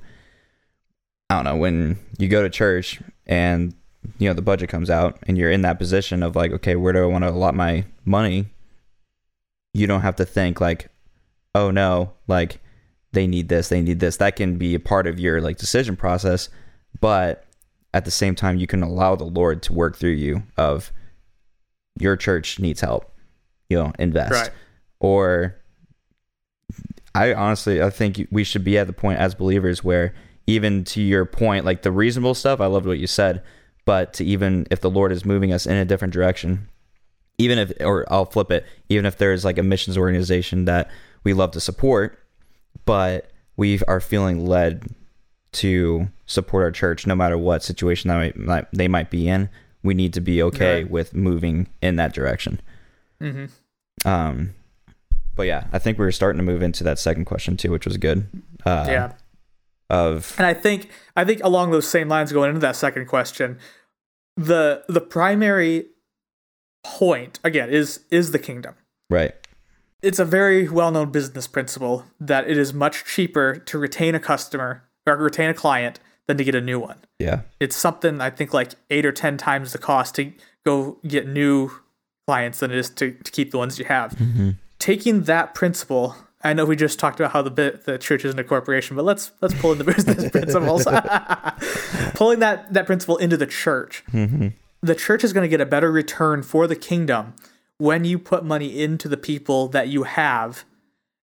I 1.30 1.34
don't 1.36 1.44
know, 1.44 1.56
when 1.56 1.98
you 2.18 2.28
go 2.28 2.42
to 2.42 2.48
church 2.48 3.00
and 3.26 3.74
you 4.18 4.28
know 4.28 4.34
the 4.34 4.42
budget 4.42 4.70
comes 4.70 4.88
out 4.88 5.18
and 5.26 5.36
you're 5.36 5.50
in 5.50 5.62
that 5.62 5.78
position 5.78 6.22
of 6.22 6.34
like, 6.34 6.52
okay, 6.52 6.76
where 6.76 6.92
do 6.92 7.02
I 7.02 7.06
want 7.06 7.24
to 7.24 7.30
allot 7.30 7.54
my 7.54 7.84
money? 8.04 8.46
You 9.74 9.86
don't 9.86 10.00
have 10.00 10.16
to 10.16 10.24
think 10.24 10.60
like, 10.60 10.88
oh 11.54 11.70
no, 11.70 12.12
like 12.26 12.60
they 13.12 13.26
need 13.26 13.48
this, 13.48 13.68
they 13.68 13.80
need 13.82 14.00
this. 14.00 14.16
That 14.16 14.36
can 14.36 14.56
be 14.56 14.74
a 14.74 14.80
part 14.80 15.06
of 15.06 15.20
your 15.20 15.40
like 15.40 15.58
decision 15.58 15.96
process, 15.96 16.48
but 17.00 17.44
at 17.92 18.04
the 18.04 18.10
same 18.10 18.34
time 18.34 18.56
you 18.56 18.66
can 18.66 18.82
allow 18.82 19.14
the 19.14 19.24
Lord 19.24 19.62
to 19.64 19.72
work 19.72 19.96
through 19.96 20.10
you 20.10 20.42
of 20.56 20.92
your 21.98 22.16
church 22.16 22.58
needs 22.58 22.80
help. 22.80 23.12
You 23.68 23.76
know, 23.76 23.92
invest. 23.98 24.32
Right. 24.32 24.50
Or 25.00 25.56
I 27.14 27.34
honestly 27.34 27.82
I 27.82 27.90
think 27.90 28.26
we 28.30 28.44
should 28.44 28.64
be 28.64 28.78
at 28.78 28.86
the 28.86 28.94
point 28.94 29.18
as 29.18 29.34
believers 29.34 29.84
where 29.84 30.14
even 30.48 30.82
to 30.82 31.02
your 31.02 31.26
point, 31.26 31.66
like 31.66 31.82
the 31.82 31.92
reasonable 31.92 32.32
stuff, 32.34 32.58
I 32.58 32.66
loved 32.66 32.87
what 32.87 32.98
you 32.98 33.06
said, 33.06 33.42
but 33.84 34.14
to 34.14 34.24
even 34.24 34.66
if 34.70 34.80
the 34.80 34.88
Lord 34.90 35.12
is 35.12 35.26
moving 35.26 35.52
us 35.52 35.66
in 35.66 35.76
a 35.76 35.84
different 35.84 36.14
direction, 36.14 36.68
even 37.37 37.58
if 37.58 37.70
or 37.80 38.11
I'll 38.11 38.24
flip 38.24 38.50
it, 38.50 38.64
even 38.88 39.04
if 39.04 39.18
there's 39.18 39.44
like 39.44 39.58
a 39.58 39.62
missions 39.62 39.98
organization 39.98 40.64
that 40.64 40.90
we 41.22 41.34
love 41.34 41.50
to 41.50 41.61
support, 41.61 42.18
but 42.87 43.30
we 43.58 43.80
are 43.87 44.00
feeling 44.00 44.46
led 44.46 44.87
to 45.52 46.08
support 46.24 46.64
our 46.64 46.70
church 46.70 47.06
no 47.06 47.14
matter 47.14 47.37
what 47.37 47.62
situation 47.62 48.08
that 48.08 48.34
might, 48.38 48.66
they 48.72 48.88
might 48.88 49.11
be 49.11 49.28
in, 49.28 49.50
we 49.82 49.92
need 49.92 50.14
to 50.14 50.20
be 50.22 50.42
okay 50.44 50.82
Right. 50.82 50.90
with 50.90 51.14
moving 51.14 51.68
in 51.82 51.96
that 51.96 52.14
direction. 52.14 52.58
Mm-hmm. 53.20 54.08
Um, 54.08 54.54
but 55.37 55.42
yeah, 55.46 55.66
I 55.74 55.78
think 55.78 55.98
we 55.98 56.06
were 56.06 56.12
starting 56.12 56.38
to 56.38 56.42
move 56.44 56.62
into 56.62 56.84
that 56.84 56.98
second 56.98 57.26
question 57.26 57.58
too, 57.58 57.70
which 57.70 57.84
was 57.84 57.98
good. 57.98 58.26
Uh, 58.64 58.87
yeah. 58.88 59.12
Of 59.90 60.35
And 60.38 60.46
I 60.46 60.55
think 60.55 60.90
I 61.16 61.24
think 61.24 61.42
along 61.42 61.70
those 61.70 61.88
same 61.88 62.09
lines 62.09 62.33
going 62.33 62.48
into 62.51 62.61
that 62.61 62.77
second 62.77 63.07
question, 63.07 63.59
the 64.37 64.85
the 64.88 65.01
primary 65.01 65.87
point 66.85 67.40
again 67.44 67.70
is 67.70 68.01
is 68.11 68.31
the 68.33 68.38
kingdom. 68.38 68.74
right, 69.11 69.35
It's 70.03 70.18
a 70.18 70.24
very 70.24 70.68
well-known 70.68 71.11
business 71.11 71.46
principle 71.46 72.05
that 72.20 72.48
it 72.48 72.57
is 72.57 72.72
much 72.72 73.05
cheaper 73.05 73.57
to 73.57 73.79
retain 73.79 74.14
a 74.14 74.20
customer 74.20 74.85
or 75.07 75.16
retain 75.16 75.51
a 75.51 75.55
client 75.55 76.01
than 76.27 76.37
to 76.37 76.44
get 76.44 76.55
a 76.55 76.61
new 76.61 76.79
one. 76.79 76.98
yeah, 77.18 77.40
It's 77.59 77.74
something 77.74 78.20
I 78.20 78.29
think 78.31 78.53
like 78.53 78.72
8 78.90 79.07
or 79.07 79.12
10 79.12 79.38
times 79.38 79.72
the 79.72 79.79
cost 79.79 80.14
to 80.16 80.33
go 80.66 80.98
get 81.07 81.27
new 81.27 81.70
clients 82.27 82.61
than 82.61 82.70
it 82.70 82.77
is 82.77 82.90
to, 82.90 83.12
to 83.12 83.33
keep 83.33 83.51
the 83.51 83.59
ones 83.59 83.79
you 83.79 83.87
have. 83.87 84.12
Mm-hmm. 84.12 84.51
Taking 84.79 85.22
that 85.22 85.55
principle 85.55 86.14
I 86.42 86.53
know 86.53 86.64
we 86.64 86.77
just 86.77 86.98
talked 86.98 87.18
about 87.18 87.33
how 87.33 87.42
the 87.42 87.51
bit 87.51 87.85
the 87.85 87.98
church 87.98 88.24
isn't 88.24 88.38
a 88.38 88.44
corporation, 88.44 88.94
but 88.96 89.05
let's 89.05 89.33
let's 89.40 89.55
pull 89.55 89.72
in 89.72 89.79
the 89.79 89.85
business 89.92 90.31
principles. 90.31 90.85
Pulling 92.14 92.38
that 92.40 92.72
that 92.72 92.87
principle 92.87 93.16
into 93.16 93.37
the 93.37 93.46
church, 93.46 94.05
the 94.12 94.94
church 94.94 95.24
is 95.24 95.33
going 95.33 95.42
to 95.44 95.48
get 95.48 95.61
a 95.61 95.66
better 95.66 95.90
return 95.90 96.42
for 96.42 96.66
the 96.66 96.77
kingdom 96.77 97.35
when 97.79 98.05
you 98.05 98.18
put 98.18 98.44
money 98.44 98.81
into 98.81 99.09
the 99.09 99.16
people 99.16 99.68
that 99.68 99.88
you 99.88 100.05
have 100.05 100.64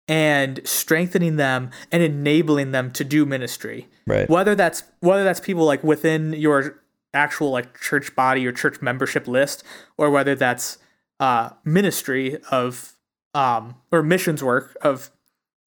and 0.07 0.61
strengthening 0.65 1.37
them 1.37 1.71
and 1.93 2.03
enabling 2.03 2.73
them 2.73 2.91
to 2.91 3.05
do 3.05 3.27
ministry. 3.27 3.87
right, 4.07 4.29
Whether 4.29 4.55
that's 4.55 4.83
whether 5.01 5.25
that's 5.25 5.41
people 5.41 5.65
like 5.65 5.85
within 5.85 6.33
your 6.33 6.83
actual 7.15 7.51
like 7.51 7.79
church 7.81 8.15
body 8.15 8.47
or 8.47 8.53
church 8.53 8.81
membership 8.83 9.27
list, 9.27 9.63
or 9.97 10.11
whether 10.11 10.35
that's 10.35 10.79
uh, 11.21 11.51
ministry 11.65 12.39
of 12.51 12.95
um, 13.35 13.77
or 13.91 14.03
missions 14.03 14.43
work 14.43 14.77
of 14.83 15.11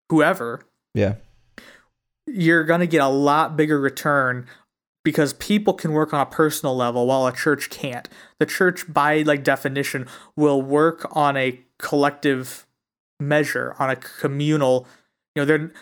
whoever. 0.08 0.66
yeah, 0.94 1.14
you're 2.26 2.64
going 2.64 2.80
to 2.80 2.86
get 2.86 3.00
a 3.00 3.08
lot 3.08 3.56
bigger 3.56 3.80
return 3.80 4.46
because 5.04 5.32
people 5.34 5.72
can 5.72 5.92
work 5.92 6.12
on 6.12 6.20
a 6.20 6.26
personal 6.26 6.76
level 6.76 7.06
while 7.06 7.26
a 7.26 7.32
church 7.32 7.70
can't. 7.70 8.08
The 8.38 8.46
church 8.46 8.92
by 8.92 9.22
like 9.22 9.42
definition 9.42 10.06
will 10.36 10.60
work 10.60 11.06
on 11.16 11.36
a 11.36 11.60
collective 11.78 12.66
measure, 13.18 13.74
on 13.78 13.90
a 13.90 13.96
communal, 13.96 14.86
you 15.34 15.42
know, 15.42 15.46
they're 15.46 15.72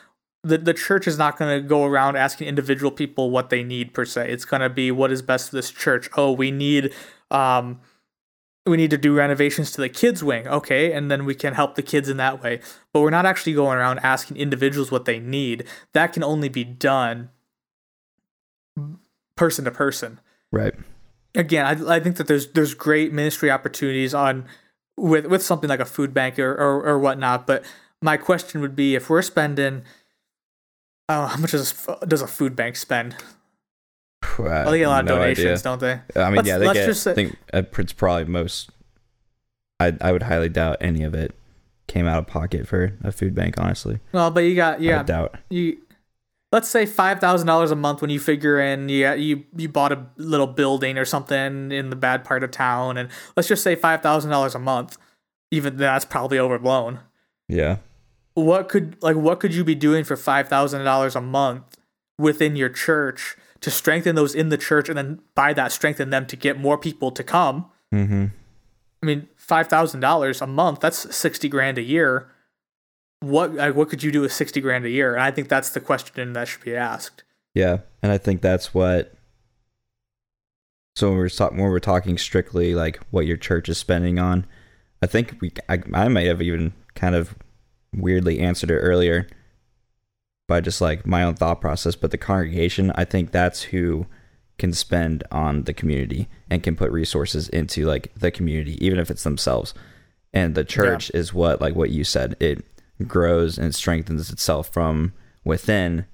the, 0.44 0.58
the 0.58 0.74
church 0.74 1.08
is 1.08 1.18
not 1.18 1.36
going 1.36 1.60
to 1.60 1.68
go 1.68 1.84
around 1.84 2.14
asking 2.14 2.46
individual 2.46 2.92
people 2.92 3.30
what 3.30 3.50
they 3.50 3.64
need 3.64 3.92
per 3.92 4.04
se. 4.04 4.30
It's 4.30 4.44
going 4.44 4.60
to 4.60 4.70
be 4.70 4.92
what 4.92 5.10
is 5.10 5.20
best 5.20 5.50
for 5.50 5.56
this 5.56 5.72
church. 5.72 6.08
Oh, 6.16 6.30
we 6.30 6.52
need 6.52 6.94
um 7.32 7.80
we 8.66 8.76
need 8.76 8.90
to 8.90 8.98
do 8.98 9.14
renovations 9.14 9.70
to 9.72 9.80
the 9.80 9.88
kids 9.88 10.22
wing. 10.22 10.46
Okay, 10.48 10.92
and 10.92 11.10
then 11.10 11.24
we 11.24 11.34
can 11.34 11.54
help 11.54 11.74
the 11.74 11.82
kids 11.82 12.08
in 12.08 12.16
that 12.16 12.42
way. 12.42 12.60
But 12.92 13.00
we're 13.00 13.10
not 13.10 13.26
actually 13.26 13.54
going 13.54 13.78
around 13.78 14.00
asking 14.00 14.36
individuals 14.36 14.90
what 14.90 15.04
they 15.04 15.18
need. 15.18 15.64
That 15.92 16.12
can 16.12 16.24
only 16.24 16.48
be 16.48 16.64
done 16.64 17.30
person 19.36 19.64
to 19.64 19.70
person. 19.70 20.20
Right. 20.52 20.74
Again, 21.34 21.66
I, 21.66 21.96
I 21.96 22.00
think 22.00 22.16
that 22.16 22.26
there's 22.26 22.48
there's 22.48 22.74
great 22.74 23.12
ministry 23.12 23.50
opportunities 23.50 24.14
on 24.14 24.46
with 24.96 25.26
with 25.26 25.42
something 25.42 25.68
like 25.68 25.80
a 25.80 25.84
food 25.84 26.12
bank 26.12 26.38
or, 26.38 26.52
or, 26.52 26.82
or 26.82 26.98
whatnot. 26.98 27.46
But 27.46 27.64
my 28.02 28.16
question 28.16 28.60
would 28.60 28.74
be 28.74 28.94
if 28.94 29.08
we're 29.10 29.22
spending 29.22 29.82
Oh, 31.08 31.26
how 31.26 31.38
much 31.38 31.52
does 31.52 31.88
does 32.06 32.22
a 32.22 32.26
food 32.26 32.56
bank 32.56 32.76
spend? 32.76 33.16
Well, 34.38 34.70
they 34.70 34.78
get 34.78 34.84
a 34.84 34.88
lot 34.88 35.04
of 35.04 35.08
donations, 35.08 35.46
idea. 35.46 35.58
don't 35.62 35.80
they? 35.80 36.20
I 36.20 36.26
mean, 36.26 36.36
let's, 36.36 36.48
yeah, 36.48 36.58
they 36.58 36.72
get. 36.72 36.94
Say, 36.94 37.10
I 37.10 37.14
think 37.14 37.36
uh, 37.54 37.62
it's 37.78 37.92
probably 37.92 38.24
most. 38.24 38.70
I 39.80 39.94
I 40.00 40.12
would 40.12 40.24
highly 40.24 40.48
doubt 40.48 40.78
any 40.80 41.02
of 41.02 41.14
it 41.14 41.34
came 41.86 42.06
out 42.06 42.18
of 42.18 42.26
pocket 42.26 42.66
for 42.66 42.96
a 43.02 43.12
food 43.12 43.34
bank, 43.34 43.54
honestly. 43.58 44.00
Well, 44.12 44.30
but 44.30 44.40
you 44.40 44.54
got 44.54 44.80
yeah, 44.80 45.02
doubt 45.02 45.36
you. 45.48 45.78
Let's 46.52 46.68
say 46.68 46.86
five 46.86 47.18
thousand 47.18 47.46
dollars 47.46 47.70
a 47.70 47.76
month 47.76 48.00
when 48.00 48.10
you 48.10 48.20
figure 48.20 48.60
in 48.60 48.88
yeah 48.88 49.14
you 49.14 49.44
you 49.56 49.68
bought 49.68 49.92
a 49.92 50.06
little 50.16 50.46
building 50.46 50.96
or 50.98 51.04
something 51.04 51.72
in 51.72 51.90
the 51.90 51.96
bad 51.96 52.24
part 52.24 52.42
of 52.42 52.50
town, 52.50 52.96
and 52.96 53.08
let's 53.36 53.48
just 53.48 53.62
say 53.62 53.74
five 53.74 54.02
thousand 54.02 54.30
dollars 54.30 54.54
a 54.54 54.58
month. 54.58 54.98
Even 55.50 55.76
that's 55.76 56.04
probably 56.04 56.38
overblown. 56.38 57.00
Yeah 57.48 57.78
what 58.36 58.68
could 58.68 59.02
like 59.02 59.16
what 59.16 59.40
could 59.40 59.54
you 59.54 59.64
be 59.64 59.74
doing 59.74 60.04
for 60.04 60.14
five 60.14 60.46
thousand 60.46 60.84
dollars 60.84 61.16
a 61.16 61.20
month 61.22 61.78
within 62.18 62.54
your 62.54 62.68
church 62.68 63.34
to 63.66 63.70
strengthen 63.72 64.14
those 64.14 64.32
in 64.32 64.48
the 64.48 64.56
church 64.56 64.88
and 64.88 64.96
then 64.96 65.18
by 65.34 65.52
that 65.52 65.72
strengthen 65.72 66.10
them 66.10 66.24
to 66.24 66.36
get 66.36 66.56
more 66.56 66.78
people 66.78 67.10
to 67.10 67.24
come. 67.24 67.68
Mm-hmm. 67.92 68.26
i 69.02 69.06
mean 69.06 69.26
five 69.34 69.66
thousand 69.66 70.00
dollars 70.00 70.40
a 70.40 70.46
month 70.46 70.78
that's 70.78 71.12
60 71.14 71.48
grand 71.48 71.76
a 71.76 71.82
year. 71.82 72.30
What 73.18 73.54
like, 73.54 73.74
what 73.74 73.88
could 73.88 74.04
you 74.04 74.12
do 74.12 74.20
with 74.20 74.32
60 74.32 74.60
grand 74.60 74.84
a 74.84 74.90
year? 74.90 75.14
And 75.14 75.22
i 75.24 75.32
think 75.32 75.48
that's 75.48 75.70
the 75.70 75.80
question 75.80 76.32
that 76.34 76.46
should 76.46 76.62
be 76.62 76.76
asked. 76.76 77.24
Yeah 77.54 77.78
and 78.04 78.12
i 78.12 78.18
think 78.18 78.40
that's 78.40 78.72
what 78.72 79.14
so 80.94 81.08
when 81.08 81.18
we're 81.18 81.28
talking 81.28 81.58
when 81.58 81.68
we're 81.68 81.80
talking 81.80 82.16
strictly 82.16 82.72
like 82.76 83.00
what 83.10 83.26
your 83.26 83.36
church 83.36 83.68
is 83.68 83.78
spending 83.78 84.20
on 84.20 84.46
i 85.02 85.06
think 85.06 85.36
we 85.40 85.50
i, 85.68 85.82
I 85.92 86.06
might 86.06 86.28
have 86.28 86.40
even 86.40 86.72
kind 86.94 87.16
of 87.16 87.34
weirdly 87.92 88.38
answered 88.38 88.70
it 88.70 88.78
earlier 88.78 89.26
by 90.48 90.60
just 90.60 90.80
like 90.80 91.06
my 91.06 91.22
own 91.22 91.34
thought 91.34 91.60
process, 91.60 91.96
but 91.96 92.10
the 92.10 92.18
congregation, 92.18 92.92
I 92.94 93.04
think 93.04 93.32
that's 93.32 93.62
who 93.62 94.06
can 94.58 94.72
spend 94.72 95.24
on 95.30 95.64
the 95.64 95.74
community 95.74 96.28
and 96.48 96.62
can 96.62 96.76
put 96.76 96.90
resources 96.90 97.48
into 97.48 97.84
like 97.84 98.12
the 98.14 98.30
community, 98.30 98.82
even 98.84 98.98
if 98.98 99.10
it's 99.10 99.24
themselves. 99.24 99.74
And 100.32 100.54
the 100.54 100.64
church 100.64 101.10
yeah. 101.12 101.20
is 101.20 101.34
what, 101.34 101.60
like 101.60 101.74
what 101.74 101.90
you 101.90 102.04
said, 102.04 102.36
it 102.40 102.64
grows 103.06 103.58
and 103.58 103.74
strengthens 103.74 104.30
itself 104.30 104.72
from 104.72 105.12
within 105.44 106.06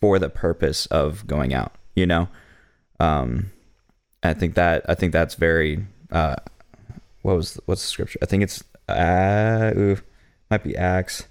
for 0.00 0.18
the 0.18 0.30
purpose 0.30 0.86
of 0.86 1.26
going 1.26 1.52
out, 1.52 1.74
you 1.94 2.06
know? 2.06 2.28
Um, 3.00 3.50
I 4.22 4.34
think 4.34 4.54
that, 4.54 4.84
I 4.88 4.94
think 4.94 5.12
that's 5.12 5.34
very, 5.34 5.84
uh, 6.10 6.36
what 7.22 7.36
was, 7.36 7.58
what's 7.66 7.82
the 7.82 7.88
scripture? 7.88 8.18
I 8.22 8.26
think 8.26 8.42
it's, 8.42 8.62
uh, 8.88 9.72
ooh, 9.76 9.98
might 10.50 10.64
be 10.64 10.76
Acts. 10.76 11.26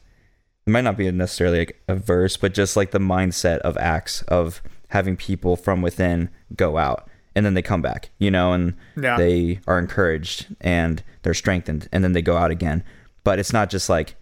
It 0.66 0.70
might 0.70 0.82
not 0.84 0.98
be 0.98 1.10
necessarily 1.12 1.60
like 1.60 1.82
a 1.88 1.96
verse, 1.96 2.38
but 2.38 2.54
just 2.54 2.78
like 2.78 2.92
the 2.92 3.00
mindset 3.00 3.60
of 3.60 3.78
Acts 3.78 4.22
of 4.24 4.62
having 4.90 5.18
people 5.18 5.56
from 5.56 5.82
within 5.82 6.30
go 6.56 6.78
out 6.78 7.10
and 7.36 7.46
then 7.46 7.54
they 7.54 7.62
come 7.62 7.82
back, 7.82 8.10
you 8.20 8.30
know, 8.30 8.54
and 8.54 8.76
yeah. 9.02 9.18
they 9.18 9.60
are 9.68 9.80
encouraged 9.80 10.54
and 10.60 11.02
they're 11.24 11.34
strengthened 11.34 11.88
and 11.92 12.04
then 12.04 12.12
they 12.12 12.22
go 12.22 12.38
out 12.38 12.52
again. 12.52 12.84
But 13.24 13.40
it's 13.40 13.54
not 13.54 13.70
just 13.70 13.90
like 13.90 14.16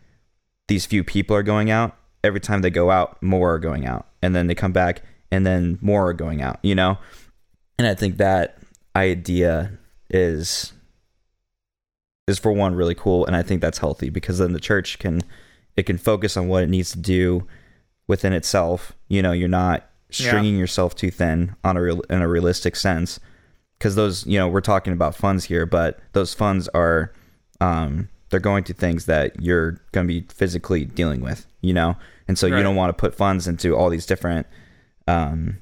these 0.68 0.86
few 0.86 1.04
people 1.04 1.36
are 1.36 1.44
going 1.44 1.72
out. 1.72 1.96
Every 2.24 2.40
time 2.40 2.62
they 2.62 2.70
go 2.70 2.92
out, 2.92 3.22
more 3.24 3.54
are 3.54 3.60
going 3.60 3.86
out. 3.86 4.08
And 4.22 4.36
then 4.36 4.48
they 4.48 4.56
come 4.56 4.74
back 4.74 5.02
and 5.32 5.46
then 5.46 5.80
more 5.82 6.10
are 6.10 6.14
going 6.14 6.42
out, 6.42 6.60
you 6.62 6.76
know? 6.76 6.98
And 7.78 7.88
I 7.88 7.96
think 7.96 8.18
that 8.18 8.60
idea 8.96 9.72
is 10.10 10.74
is 12.28 12.40
for 12.40 12.52
one 12.52 12.76
really 12.76 12.96
cool 12.96 13.26
and 13.26 13.36
i 13.36 13.42
think 13.42 13.62
that's 13.62 13.78
healthy 13.78 14.10
because 14.10 14.40
then 14.40 14.54
the 14.54 14.60
church 14.60 15.00
can 15.00 15.22
it 15.76 15.84
can 15.84 15.98
focus 15.98 16.38
on 16.38 16.48
what 16.48 16.64
it 16.64 16.70
needs 16.70 16.92
to 16.92 17.00
do 17.00 17.48
within 18.08 18.34
itself 18.34 18.94
you 19.08 19.22
know 19.22 19.32
you're 19.32 19.48
not 19.48 19.90
stringing 20.10 20.56
yeah. 20.56 20.60
yourself 20.60 20.96
too 20.96 21.12
thin 21.12 21.56
on 21.64 21.78
a 21.78 21.82
real 21.82 22.02
in 22.10 22.22
a 22.22 22.28
realistic 22.28 22.76
sense 22.76 23.20
because 23.78 23.96
those 23.96 24.26
you 24.26 24.38
know 24.38 24.48
we're 24.48 24.62
talking 24.62 24.94
about 24.94 25.16
funds 25.16 25.46
here 25.46 25.66
but 25.66 26.00
those 26.14 26.34
funds 26.34 26.68
are 26.70 27.14
um 27.62 28.10
they're 28.30 28.40
going 28.40 28.64
to 28.64 28.74
things 28.74 29.06
that 29.06 29.40
you're 29.42 29.72
going 29.92 30.08
to 30.08 30.22
be 30.22 30.26
physically 30.34 30.86
dealing 30.86 31.22
with 31.22 31.46
you 31.62 31.74
know 31.74 31.96
and 32.28 32.38
so 32.38 32.48
right. 32.48 32.58
you 32.58 32.64
don't 32.64 32.76
want 32.76 32.90
to 32.90 33.00
put 33.00 33.16
funds 33.16 33.48
into 33.48 33.76
all 33.76 33.90
these 33.90 34.06
different 34.06 34.48
um 35.08 35.58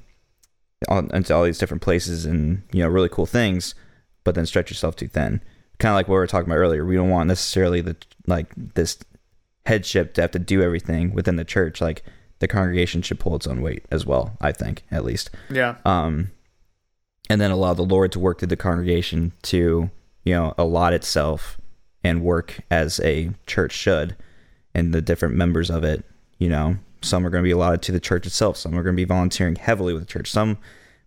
into 1.12 1.34
all 1.34 1.42
these 1.42 1.58
different 1.58 1.82
places 1.82 2.24
and 2.24 2.62
you 2.72 2.82
know 2.82 2.88
really 2.88 3.08
cool 3.08 3.26
things 3.26 3.74
but 4.24 4.34
then 4.34 4.46
stretch 4.46 4.70
yourself 4.70 4.96
too 4.96 5.08
thin 5.08 5.40
kind 5.78 5.92
of 5.92 5.96
like 5.96 6.08
what 6.08 6.14
we 6.14 6.18
were 6.18 6.26
talking 6.26 6.48
about 6.48 6.58
earlier. 6.58 6.84
We 6.84 6.96
don't 6.96 7.10
want 7.10 7.28
necessarily 7.28 7.80
the 7.80 7.96
like 8.26 8.52
this 8.56 8.98
headship 9.66 10.14
to 10.14 10.20
have 10.20 10.30
to 10.32 10.38
do 10.38 10.62
everything 10.62 11.12
within 11.12 11.36
the 11.36 11.44
church. 11.44 11.80
Like 11.80 12.02
the 12.38 12.48
congregation 12.48 13.02
should 13.02 13.20
pull 13.20 13.36
its 13.36 13.46
own 13.46 13.60
weight 13.60 13.84
as 13.90 14.06
well. 14.06 14.36
I 14.40 14.52
think 14.52 14.84
at 14.90 15.04
least. 15.04 15.30
Yeah. 15.50 15.76
Um, 15.84 16.30
and 17.30 17.40
then 17.40 17.50
allow 17.50 17.74
the 17.74 17.82
Lord 17.82 18.12
to 18.12 18.18
work 18.18 18.38
through 18.38 18.48
the 18.48 18.56
congregation 18.56 19.32
to 19.42 19.90
you 20.24 20.34
know 20.34 20.54
allot 20.58 20.92
itself 20.92 21.60
and 22.04 22.22
work 22.22 22.60
as 22.70 23.00
a 23.00 23.30
church 23.46 23.72
should, 23.72 24.16
and 24.74 24.94
the 24.94 25.02
different 25.02 25.34
members 25.34 25.70
of 25.70 25.84
it. 25.84 26.04
You 26.38 26.48
know, 26.48 26.76
some 27.02 27.26
are 27.26 27.30
going 27.30 27.42
to 27.42 27.48
be 27.48 27.52
allotted 27.52 27.82
to 27.82 27.92
the 27.92 28.00
church 28.00 28.26
itself. 28.26 28.56
Some 28.56 28.78
are 28.78 28.82
going 28.82 28.94
to 28.94 29.00
be 29.00 29.04
volunteering 29.04 29.56
heavily 29.56 29.92
with 29.92 30.02
the 30.02 30.12
church. 30.12 30.30
Some 30.30 30.58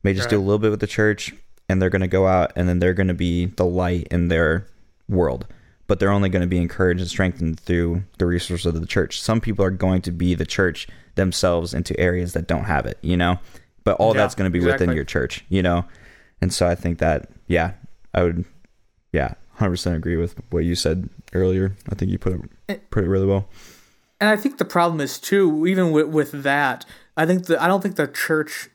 may 0.03 0.13
just 0.13 0.25
right. 0.25 0.31
do 0.31 0.39
a 0.39 0.43
little 0.43 0.59
bit 0.59 0.71
with 0.71 0.81
the 0.81 0.87
church, 0.87 1.33
and 1.69 1.81
they're 1.81 1.89
going 1.89 2.01
to 2.01 2.07
go 2.07 2.27
out 2.27 2.51
and 2.55 2.67
then 2.67 2.79
they're 2.79 2.93
going 2.93 3.07
to 3.07 3.13
be 3.13 3.45
the 3.45 3.65
light 3.65 4.07
in 4.11 4.27
their 4.27 4.67
world 5.07 5.47
but 5.91 5.99
they're 5.99 6.09
only 6.09 6.29
going 6.29 6.41
to 6.41 6.47
be 6.47 6.57
encouraged 6.57 7.01
and 7.01 7.09
strengthened 7.09 7.59
through 7.59 8.01
the 8.17 8.25
resources 8.25 8.65
of 8.65 8.79
the 8.79 8.87
church 8.87 9.19
some 9.19 9.41
people 9.41 9.65
are 9.65 9.69
going 9.69 10.01
to 10.01 10.09
be 10.09 10.33
the 10.33 10.45
church 10.45 10.87
themselves 11.15 11.73
into 11.73 11.99
areas 11.99 12.31
that 12.31 12.47
don't 12.47 12.63
have 12.63 12.85
it 12.85 12.97
you 13.01 13.17
know 13.17 13.37
but 13.83 13.97
all 13.97 14.15
yeah, 14.15 14.21
that's 14.21 14.33
going 14.33 14.49
to 14.49 14.49
be 14.49 14.59
exactly. 14.59 14.85
within 14.85 14.95
your 14.95 15.03
church 15.03 15.43
you 15.49 15.61
know 15.61 15.83
and 16.39 16.53
so 16.53 16.65
i 16.65 16.75
think 16.75 16.99
that 16.99 17.29
yeah 17.47 17.73
i 18.13 18.23
would 18.23 18.45
yeah 19.11 19.33
100% 19.59 19.93
agree 19.93 20.15
with 20.15 20.39
what 20.49 20.63
you 20.63 20.75
said 20.75 21.09
earlier 21.33 21.75
i 21.91 21.95
think 21.95 22.09
you 22.09 22.17
put 22.17 22.35
it 22.35 22.41
eh. 22.69 22.77
put 22.89 23.03
it 23.03 23.09
really 23.09 23.27
well 23.27 23.49
and 24.21 24.29
i 24.29 24.37
think 24.37 24.59
the 24.59 24.63
problem 24.63 25.01
is 25.01 25.19
too 25.19 25.67
even 25.67 25.91
with, 25.91 26.07
with 26.07 26.31
that 26.31 26.85
i 27.17 27.25
think 27.25 27.47
that 27.47 27.61
i 27.61 27.67
don't 27.67 27.81
think 27.81 27.97
the 27.97 28.07
church 28.07 28.69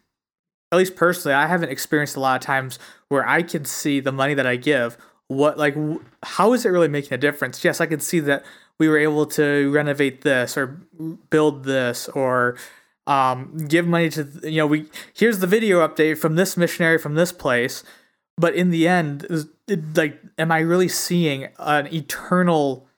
at 0.73 0.79
least 0.79 0.97
personally, 0.97 1.33
I 1.33 1.47
haven't 1.47 1.71
experienced 1.71 2.17
a 2.17 2.21
lot 2.21 2.41
of 2.41 2.45
times 2.45 2.79
where 3.09 3.27
I 3.27 3.43
can 3.43 3.65
see 3.65 4.01
the 4.01 4.13
money 4.13 4.35
that 4.35 4.47
I 4.47 4.57
give. 4.57 4.99
What 5.29 5.59
like 5.59 5.77
how 6.23 6.53
is 6.53 6.65
it 6.65 6.71
really 6.71 6.89
making 6.89 7.15
a 7.15 7.19
difference? 7.19 7.65
Yes, 7.65 7.81
I 7.81 7.87
can 7.87 8.01
see 8.01 8.21
that 8.21 8.45
we 8.79 8.89
were 8.89 8.99
able 8.99 9.27
to 9.27 9.71
renovate 9.73 10.23
this 10.23 10.57
or 10.57 10.67
build 11.31 11.65
this 11.65 12.09
or 12.09 12.57
um, 13.07 13.57
give 13.69 13.87
money 13.87 14.11
to 14.11 14.27
you 14.43 14.59
know 14.59 14.67
we 14.67 14.87
here's 15.15 15.39
the 15.39 15.47
video 15.47 15.87
update 15.87 16.19
from 16.19 16.35
this 16.35 16.57
missionary 16.57 16.99
from 16.99 17.15
this 17.15 17.33
place 17.33 17.85
but 18.37 18.55
in 18.55 18.71
the 18.71 18.89
end 18.89 19.27
it, 19.69 19.97
like 19.97 20.21
am 20.39 20.51
i 20.51 20.59
really 20.59 20.89
seeing 20.89 21.47
an 21.61 21.87
eternal 21.95 22.89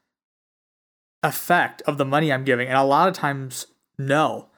effect 1.23 1.83
of 1.83 1.99
the 1.99 2.07
money 2.07 2.33
i'm 2.33 2.45
giving 2.45 2.69
and 2.69 2.79
a 2.79 2.85
lot 2.85 3.07
of 3.07 3.13
times 3.13 3.67
no 3.99 4.49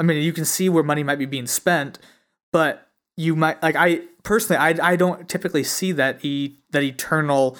i 0.00 0.02
mean 0.02 0.20
you 0.20 0.32
can 0.32 0.44
see 0.44 0.68
where 0.68 0.82
money 0.82 1.04
might 1.04 1.20
be 1.20 1.26
being 1.26 1.46
spent 1.46 2.00
but 2.52 2.86
you 3.16 3.34
might 3.34 3.62
like 3.62 3.76
I 3.76 4.02
personally 4.26 4.58
I 4.58 4.92
I 4.92 4.96
don't 4.96 5.28
typically 5.28 5.64
see 5.64 5.92
that 5.92 6.22
e 6.24 6.56
that 6.72 6.82
eternal 6.82 7.56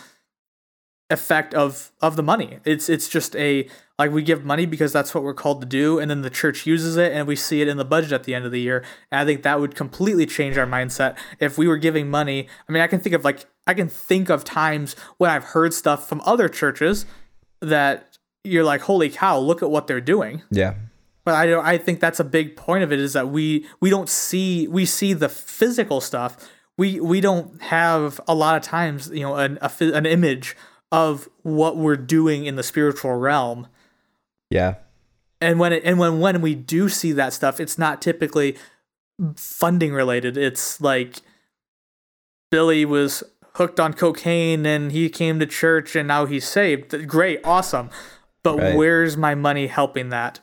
effect 1.09 1.55
of 1.55 1.93
of 2.03 2.17
the 2.17 2.23
money. 2.23 2.59
It's 2.65 2.89
it's 2.89 3.09
just 3.09 3.37
a 3.37 3.69
like 3.99 4.11
we 4.11 4.23
give 4.23 4.45
money 4.45 4.67
because 4.67 4.93
that's 4.93 5.15
what 5.15 5.23
we're 5.23 5.33
called 5.33 5.61
to 5.63 5.67
do 5.67 5.99
and 6.01 6.11
then 6.11 6.23
the 6.23 6.29
church 6.29 6.67
uses 6.67 6.97
it 6.97 7.13
and 7.13 7.27
we 7.27 7.37
see 7.37 7.63
it 7.63 7.69
in 7.69 7.77
the 7.77 7.85
budget 7.85 8.13
at 8.13 8.25
the 8.25 8.35
end 8.35 8.45
of 8.45 8.51
the 8.53 8.61
year. 8.61 8.85
And 9.11 9.21
I 9.21 9.25
think 9.25 9.43
that 9.45 9.61
would 9.61 9.75
completely 9.77 10.27
change 10.27 10.59
our 10.59 10.67
mindset 10.67 11.17
if 11.39 11.57
we 11.57 11.69
were 11.69 11.79
giving 11.79 12.11
money. 12.11 12.49
I 12.69 12.73
mean, 12.73 12.83
I 12.83 12.89
can 12.89 12.99
think 13.01 13.15
of 13.15 13.25
like 13.25 13.47
I 13.67 13.73
can 13.73 13.89
think 13.89 14.29
of 14.29 14.43
times 14.43 14.97
when 15.19 15.31
I've 15.31 15.45
heard 15.45 15.73
stuff 15.73 16.09
from 16.09 16.21
other 16.27 16.49
churches 16.49 17.07
that 17.61 18.19
you're 18.43 18.65
like, 18.65 18.83
"Holy 18.83 19.09
cow, 19.09 19.39
look 19.39 19.63
at 19.63 19.71
what 19.71 19.87
they're 19.87 20.01
doing." 20.01 20.43
Yeah. 20.51 20.75
but 21.25 21.35
I 21.35 21.47
don't 21.47 21.65
I 21.65 21.79
think 21.79 22.01
that's 22.01 22.21
a 22.21 22.25
big 22.25 22.57
point 22.57 22.83
of 22.85 22.93
it 22.93 22.99
is 22.99 23.13
that 23.13 23.29
we 23.29 23.67
we 23.81 23.89
don't 23.89 24.09
see 24.09 24.67
we 24.69 24.85
see 24.85 25.13
the 25.15 25.29
physical 25.29 26.01
stuff. 26.01 26.37
We 26.79 27.01
we 27.01 27.21
don't 27.21 27.61
have 27.63 28.21
a 28.29 28.35
lot 28.35 28.57
of 28.57 28.63
times 28.63 29.11
you 29.11 29.21
know 29.21 29.37
an 29.37 29.59
a, 29.61 29.71
an 29.81 30.07
image 30.07 30.57
of 30.93 31.29
what 31.43 31.77
we're 31.77 31.97
doing 31.97 32.47
in 32.47 32.57
the 32.57 32.63
spiritual 32.63 33.15
realm. 33.15 33.67
Yeah. 34.51 34.77
And 35.41 35.59
when 35.59 35.73
it, 35.73 35.83
and 35.85 35.99
when 35.99 36.21
when 36.21 36.41
we 36.41 36.55
do 36.55 36.89
see 36.89 37.13
that 37.13 37.33
stuff, 37.33 37.61
it's 37.61 37.79
not 37.79 38.01
typically 38.01 38.57
funding 39.35 39.93
related. 39.93 40.37
It's 40.37 40.81
like 40.81 41.17
Billy 42.51 42.85
was 42.85 43.23
hooked 43.55 43.81
on 43.81 43.95
cocaine 43.95 44.67
and 44.67 44.93
he 44.93 45.09
came 45.09 45.39
to 45.41 45.47
church 45.47 45.97
and 45.97 46.09
now 46.09 46.27
he's 46.27 46.47
saved. 46.47 47.07
Great, 47.07 47.41
awesome. 47.45 47.91
But 48.43 48.59
right. 48.59 48.77
where's 48.77 49.17
my 49.17 49.35
money 49.35 49.67
helping 49.67 50.11
that? 50.11 50.41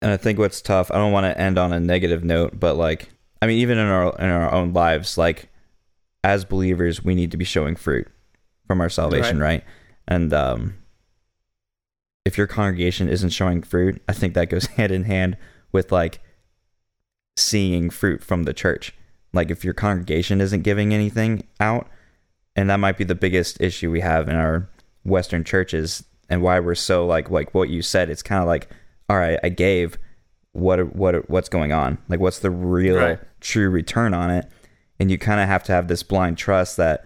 And 0.00 0.10
I 0.10 0.16
think 0.16 0.38
what's 0.38 0.60
tough, 0.60 0.90
I 0.90 0.96
don't 0.96 1.12
want 1.12 1.24
to 1.24 1.38
end 1.38 1.58
on 1.58 1.72
a 1.72 1.80
negative 1.80 2.24
note, 2.24 2.58
but 2.58 2.76
like 2.76 3.08
I 3.40 3.46
mean 3.46 3.58
even 3.58 3.78
in 3.78 3.86
our 3.86 4.16
in 4.18 4.30
our 4.30 4.52
own 4.52 4.72
lives, 4.72 5.18
like 5.18 5.48
as 6.24 6.44
believers, 6.44 7.04
we 7.04 7.14
need 7.14 7.30
to 7.30 7.36
be 7.36 7.44
showing 7.44 7.76
fruit 7.76 8.08
from 8.66 8.80
our 8.80 8.88
salvation, 8.88 9.38
right? 9.38 9.46
right? 9.46 9.64
And 10.08 10.32
um 10.32 10.74
if 12.24 12.38
your 12.38 12.46
congregation 12.46 13.08
isn't 13.08 13.30
showing 13.30 13.62
fruit, 13.62 14.02
I 14.08 14.14
think 14.14 14.34
that 14.34 14.48
goes 14.48 14.66
hand 14.78 14.90
in 14.90 15.04
hand 15.04 15.36
with 15.70 15.92
like 15.92 16.20
seeing 17.36 17.90
fruit 17.90 18.22
from 18.22 18.44
the 18.44 18.54
church. 18.54 18.94
Like 19.32 19.50
if 19.50 19.64
your 19.64 19.74
congregation 19.74 20.40
isn't 20.40 20.62
giving 20.62 20.94
anything 20.94 21.44
out, 21.60 21.88
and 22.56 22.70
that 22.70 22.78
might 22.78 22.96
be 22.96 23.04
the 23.04 23.14
biggest 23.14 23.60
issue 23.60 23.90
we 23.90 24.00
have 24.00 24.28
in 24.28 24.36
our 24.36 24.68
Western 25.04 25.44
churches, 25.44 26.04
and 26.30 26.40
why 26.40 26.58
we're 26.60 26.74
so 26.74 27.04
like 27.04 27.30
like 27.30 27.52
what 27.52 27.68
you 27.68 27.82
said. 27.82 28.08
It's 28.08 28.22
kind 28.22 28.40
of 28.40 28.46
like, 28.46 28.70
all 29.08 29.18
right, 29.18 29.38
I 29.42 29.50
gave. 29.50 29.98
What 30.52 30.94
what 30.94 31.28
what's 31.28 31.48
going 31.48 31.72
on? 31.72 31.98
Like, 32.08 32.20
what's 32.20 32.38
the 32.38 32.50
real 32.50 32.96
right. 32.96 33.18
true 33.40 33.68
return 33.68 34.14
on 34.14 34.30
it? 34.30 34.48
And 35.00 35.10
you 35.10 35.18
kind 35.18 35.40
of 35.40 35.48
have 35.48 35.64
to 35.64 35.72
have 35.72 35.88
this 35.88 36.02
blind 36.02 36.38
trust 36.38 36.76
that 36.76 37.04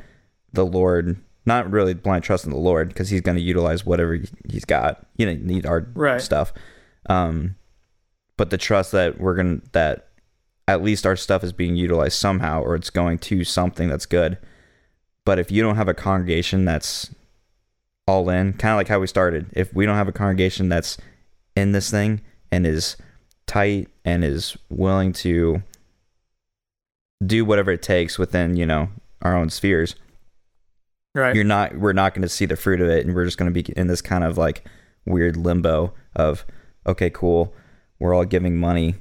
the 0.53 0.67
Lord, 0.67 1.17
not 1.47 1.71
really 1.71 1.95
blind 1.95 2.25
trust 2.25 2.45
in 2.45 2.51
the 2.51 2.59
Lord, 2.59 2.89
because 2.89 3.09
He's 3.09 3.23
going 3.23 3.37
to 3.37 3.43
utilize 3.43 3.87
whatever 3.87 4.21
He's 4.49 4.65
got. 4.65 5.07
You 5.17 5.27
know, 5.27 5.35
need 5.35 5.67
our 5.67 5.87
right. 5.95 6.21
stuff, 6.21 6.53
um, 7.09 7.57
but 8.37 8.51
the 8.51 8.59
trust 8.59 8.93
that 8.93 9.19
we're 9.19 9.35
gonna 9.35 9.61
that 9.73 10.09
at 10.67 10.83
least 10.83 11.07
our 11.07 11.17
stuff 11.17 11.43
is 11.43 11.53
being 11.53 11.77
utilized 11.77 12.19
somehow, 12.19 12.63
or 12.63 12.75
it's 12.75 12.91
going 12.91 13.19
to 13.19 13.43
something 13.43 13.89
that's 13.89 14.07
good 14.07 14.39
but 15.29 15.39
if 15.39 15.51
you 15.51 15.61
don't 15.61 15.77
have 15.77 15.89
a 15.89 15.95
congregation 15.95 16.65
that's 16.65 17.15
all 18.07 18.31
in, 18.31 18.55
kind 18.55 18.73
of 18.73 18.79
like 18.79 18.89
how 18.89 18.99
we 18.99 19.07
started, 19.07 19.45
if 19.53 19.75
we 19.75 19.85
don't 19.85 19.97
have 19.97 20.09
a 20.09 20.13
congregation 20.13 20.71
that's 20.71 20.97
in 21.55 21.73
this 21.73 21.91
thing 21.91 22.23
and 22.51 22.67
is 22.67 22.97
tight 23.47 23.89
and 24.07 24.25
is 24.25 24.57
willing 24.71 25.13
to 25.13 25.63
do 27.25 27.45
whatever 27.45 27.71
it 27.71 27.83
takes 27.83 28.19
within, 28.19 28.57
you 28.57 28.67
know, 28.67 28.89
our 29.23 29.37
own 29.37 29.51
spheres, 29.51 29.97
right. 31.15 31.35
you're 31.35 31.45
not 31.45 31.77
we're 31.77 31.93
not 31.93 32.15
going 32.15 32.23
to 32.23 32.29
see 32.29 32.47
the 32.47 32.57
fruit 32.57 32.81
of 32.81 32.89
it 32.89 33.05
and 33.05 33.15
we're 33.15 33.25
just 33.25 33.39
going 33.39 33.53
to 33.53 33.63
be 33.63 33.73
in 33.77 33.89
this 33.89 34.01
kind 34.01 34.25
of 34.25 34.39
like 34.39 34.65
weird 35.05 35.37
limbo 35.37 35.93
of 36.15 36.45
okay, 36.87 37.11
cool, 37.11 37.55
we're 37.99 38.15
all 38.15 38.25
giving 38.25 38.57
money. 38.57 38.95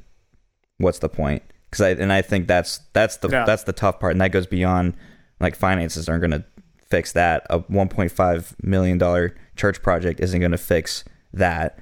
What's 0.77 0.99
the 0.99 1.09
point? 1.09 1.43
Cuz 1.71 1.81
I 1.81 1.89
and 1.89 2.11
I 2.11 2.21
think 2.21 2.47
that's 2.47 2.79
that's 2.93 3.17
the 3.17 3.29
yeah. 3.29 3.45
that's 3.45 3.63
the 3.63 3.73
tough 3.73 3.99
part 3.99 4.13
and 4.13 4.21
that 4.21 4.31
goes 4.31 4.47
beyond 4.47 4.95
like 5.39 5.55
finances 5.55 6.09
aren't 6.09 6.21
going 6.21 6.31
to 6.31 6.45
fix 6.89 7.11
that. 7.11 7.45
A 7.49 7.59
1.5 7.59 8.55
million 8.63 8.97
dollar 8.97 9.35
church 9.55 9.81
project 9.81 10.19
isn't 10.19 10.39
going 10.39 10.51
to 10.51 10.57
fix 10.57 11.03
that. 11.33 11.77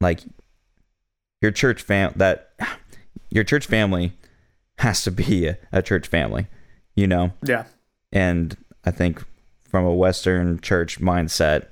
Like 0.00 0.20
your 1.40 1.50
church 1.50 1.82
fam 1.82 2.12
that 2.16 2.52
your 3.30 3.44
church 3.44 3.66
family 3.66 4.12
has 4.78 5.02
to 5.04 5.10
be 5.10 5.46
a, 5.46 5.58
a 5.72 5.82
church 5.82 6.06
family, 6.06 6.46
you 6.94 7.06
know? 7.06 7.32
Yeah. 7.44 7.64
And 8.12 8.56
I 8.84 8.90
think 8.90 9.24
from 9.68 9.84
a 9.84 9.94
Western 9.94 10.60
church 10.60 11.00
mindset, 11.00 11.66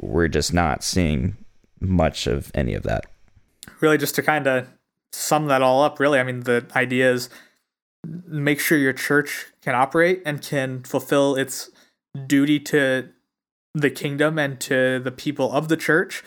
we're 0.00 0.28
just 0.28 0.52
not 0.52 0.82
seeing 0.82 1.36
much 1.80 2.26
of 2.26 2.50
any 2.54 2.74
of 2.74 2.82
that. 2.84 3.06
Really, 3.80 3.98
just 3.98 4.14
to 4.16 4.22
kind 4.22 4.46
of 4.46 4.68
sum 5.12 5.46
that 5.46 5.62
all 5.62 5.82
up, 5.82 5.98
really, 5.98 6.18
I 6.18 6.22
mean, 6.22 6.40
the 6.40 6.66
idea 6.74 7.12
is 7.12 7.30
make 8.04 8.60
sure 8.60 8.78
your 8.78 8.92
church 8.92 9.46
can 9.62 9.74
operate 9.74 10.22
and 10.24 10.42
can 10.42 10.82
fulfill 10.82 11.36
its 11.36 11.70
duty 12.26 12.58
to 12.60 13.08
the 13.74 13.90
kingdom 13.90 14.38
and 14.38 14.60
to 14.60 14.98
the 14.98 15.12
people 15.12 15.52
of 15.52 15.68
the 15.68 15.76
church. 15.76 16.22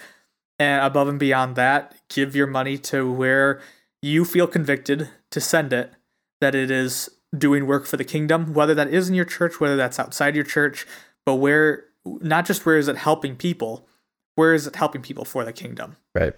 And 0.60 0.86
above 0.86 1.08
and 1.08 1.20
beyond 1.20 1.56
that, 1.56 1.96
give 2.10 2.36
your 2.36 2.48
money 2.48 2.78
to 2.80 3.12
where 3.12 3.62
you 4.04 4.26
feel 4.26 4.48
convicted 4.48 5.10
to 5.32 5.40
send 5.40 5.72
it, 5.72 5.94
that 6.42 6.54
it 6.54 6.70
is 6.70 7.10
doing 7.36 7.66
work 7.66 7.86
for 7.86 7.96
the 7.96 8.04
kingdom, 8.04 8.54
whether 8.54 8.76
that 8.76 8.94
is 8.94 9.08
in 9.08 9.16
your 9.16 9.24
church, 9.24 9.62
whether 9.62 9.78
that's 9.78 9.98
outside 9.98 10.36
your 10.36 10.44
church, 10.44 10.86
but 11.26 11.36
where, 11.36 11.86
not 12.06 12.46
just 12.46 12.66
where 12.66 12.78
is 12.78 12.90
it 12.90 12.98
helping 12.98 13.38
people, 13.38 13.88
where 14.36 14.54
is 14.54 14.68
it 14.68 14.76
helping 14.76 15.02
people 15.02 15.24
for 15.24 15.46
the 15.46 15.54
kingdom? 15.54 15.96
Right. 16.14 16.34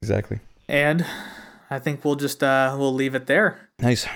Exactly. 0.00 0.40
And 0.68 1.04
I 1.68 1.78
think 1.78 2.02
we'll 2.02 2.16
just, 2.16 2.42
uh, 2.42 2.74
we'll 2.78 2.94
leave 2.94 3.14
it 3.14 3.26
there. 3.26 3.68
Nice. 3.78 4.06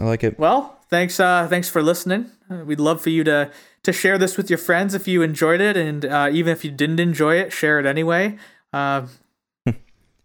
I 0.00 0.04
like 0.04 0.24
it. 0.24 0.36
Well, 0.36 0.80
thanks 0.90 1.20
uh, 1.20 1.46
thanks 1.48 1.68
for 1.68 1.80
listening. 1.80 2.30
Uh, 2.50 2.64
we'd 2.64 2.80
love 2.80 3.00
for 3.00 3.10
you 3.10 3.22
to 3.24 3.52
to 3.84 3.92
share 3.92 4.18
this 4.18 4.36
with 4.36 4.50
your 4.50 4.58
friends 4.58 4.92
if 4.92 5.06
you 5.06 5.22
enjoyed 5.22 5.60
it, 5.60 5.76
and 5.76 6.04
uh, 6.04 6.28
even 6.32 6.52
if 6.52 6.64
you 6.64 6.72
didn't 6.72 6.98
enjoy 6.98 7.36
it, 7.36 7.52
share 7.52 7.78
it 7.78 7.86
anyway. 7.86 8.36
Uh, 8.72 9.06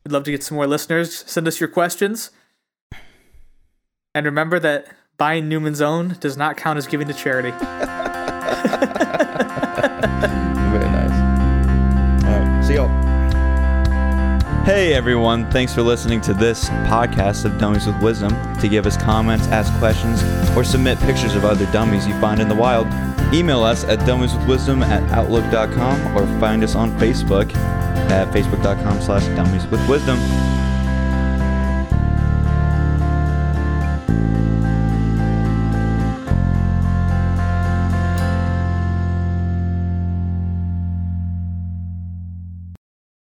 we'd 0.04 0.12
love 0.12 0.24
to 0.24 0.32
get 0.32 0.44
some 0.44 0.56
more 0.56 0.68
listeners. 0.68 1.24
Send 1.28 1.48
us 1.48 1.60
your 1.60 1.70
questions, 1.70 2.32
and 4.14 4.26
remember 4.26 4.60
that 4.60 4.88
buying 5.18 5.50
Newman's 5.50 5.82
Own 5.82 6.18
does 6.20 6.38
not 6.38 6.58
count 6.58 6.78
as 6.78 6.88
giving 6.88 7.08
to 7.08 7.14
charity. 7.14 7.52
Hey 14.70 14.94
everyone, 14.94 15.50
thanks 15.50 15.74
for 15.74 15.82
listening 15.82 16.22
to 16.22 16.32
this 16.32 16.70
podcast 16.86 17.44
of 17.44 17.58
Dummies 17.58 17.88
with 17.88 18.00
Wisdom. 18.04 18.32
To 18.60 18.70
give 18.70 18.86
us 18.86 18.96
comments, 18.96 19.48
ask 19.48 19.74
questions, 19.80 20.22
or 20.56 20.64
submit 20.64 21.00
pictures 21.00 21.34
of 21.34 21.44
other 21.44 21.66
dummies 21.72 22.06
you 22.06 22.14
find 22.22 22.40
in 22.40 22.48
the 22.48 22.54
wild, 22.54 22.86
email 23.34 23.64
us 23.64 23.84
at 23.86 23.98
dummieswithwisdom 24.02 24.86
at 24.86 25.02
outlook.com 25.12 26.16
or 26.16 26.28
find 26.40 26.64
us 26.64 26.76
on 26.76 26.92
Facebook 27.00 27.52
at 28.12 28.32
facebook.com 28.32 29.02
slash 29.02 29.26
dummies 29.36 29.66
with 29.66 29.90
wisdom. 29.90 30.20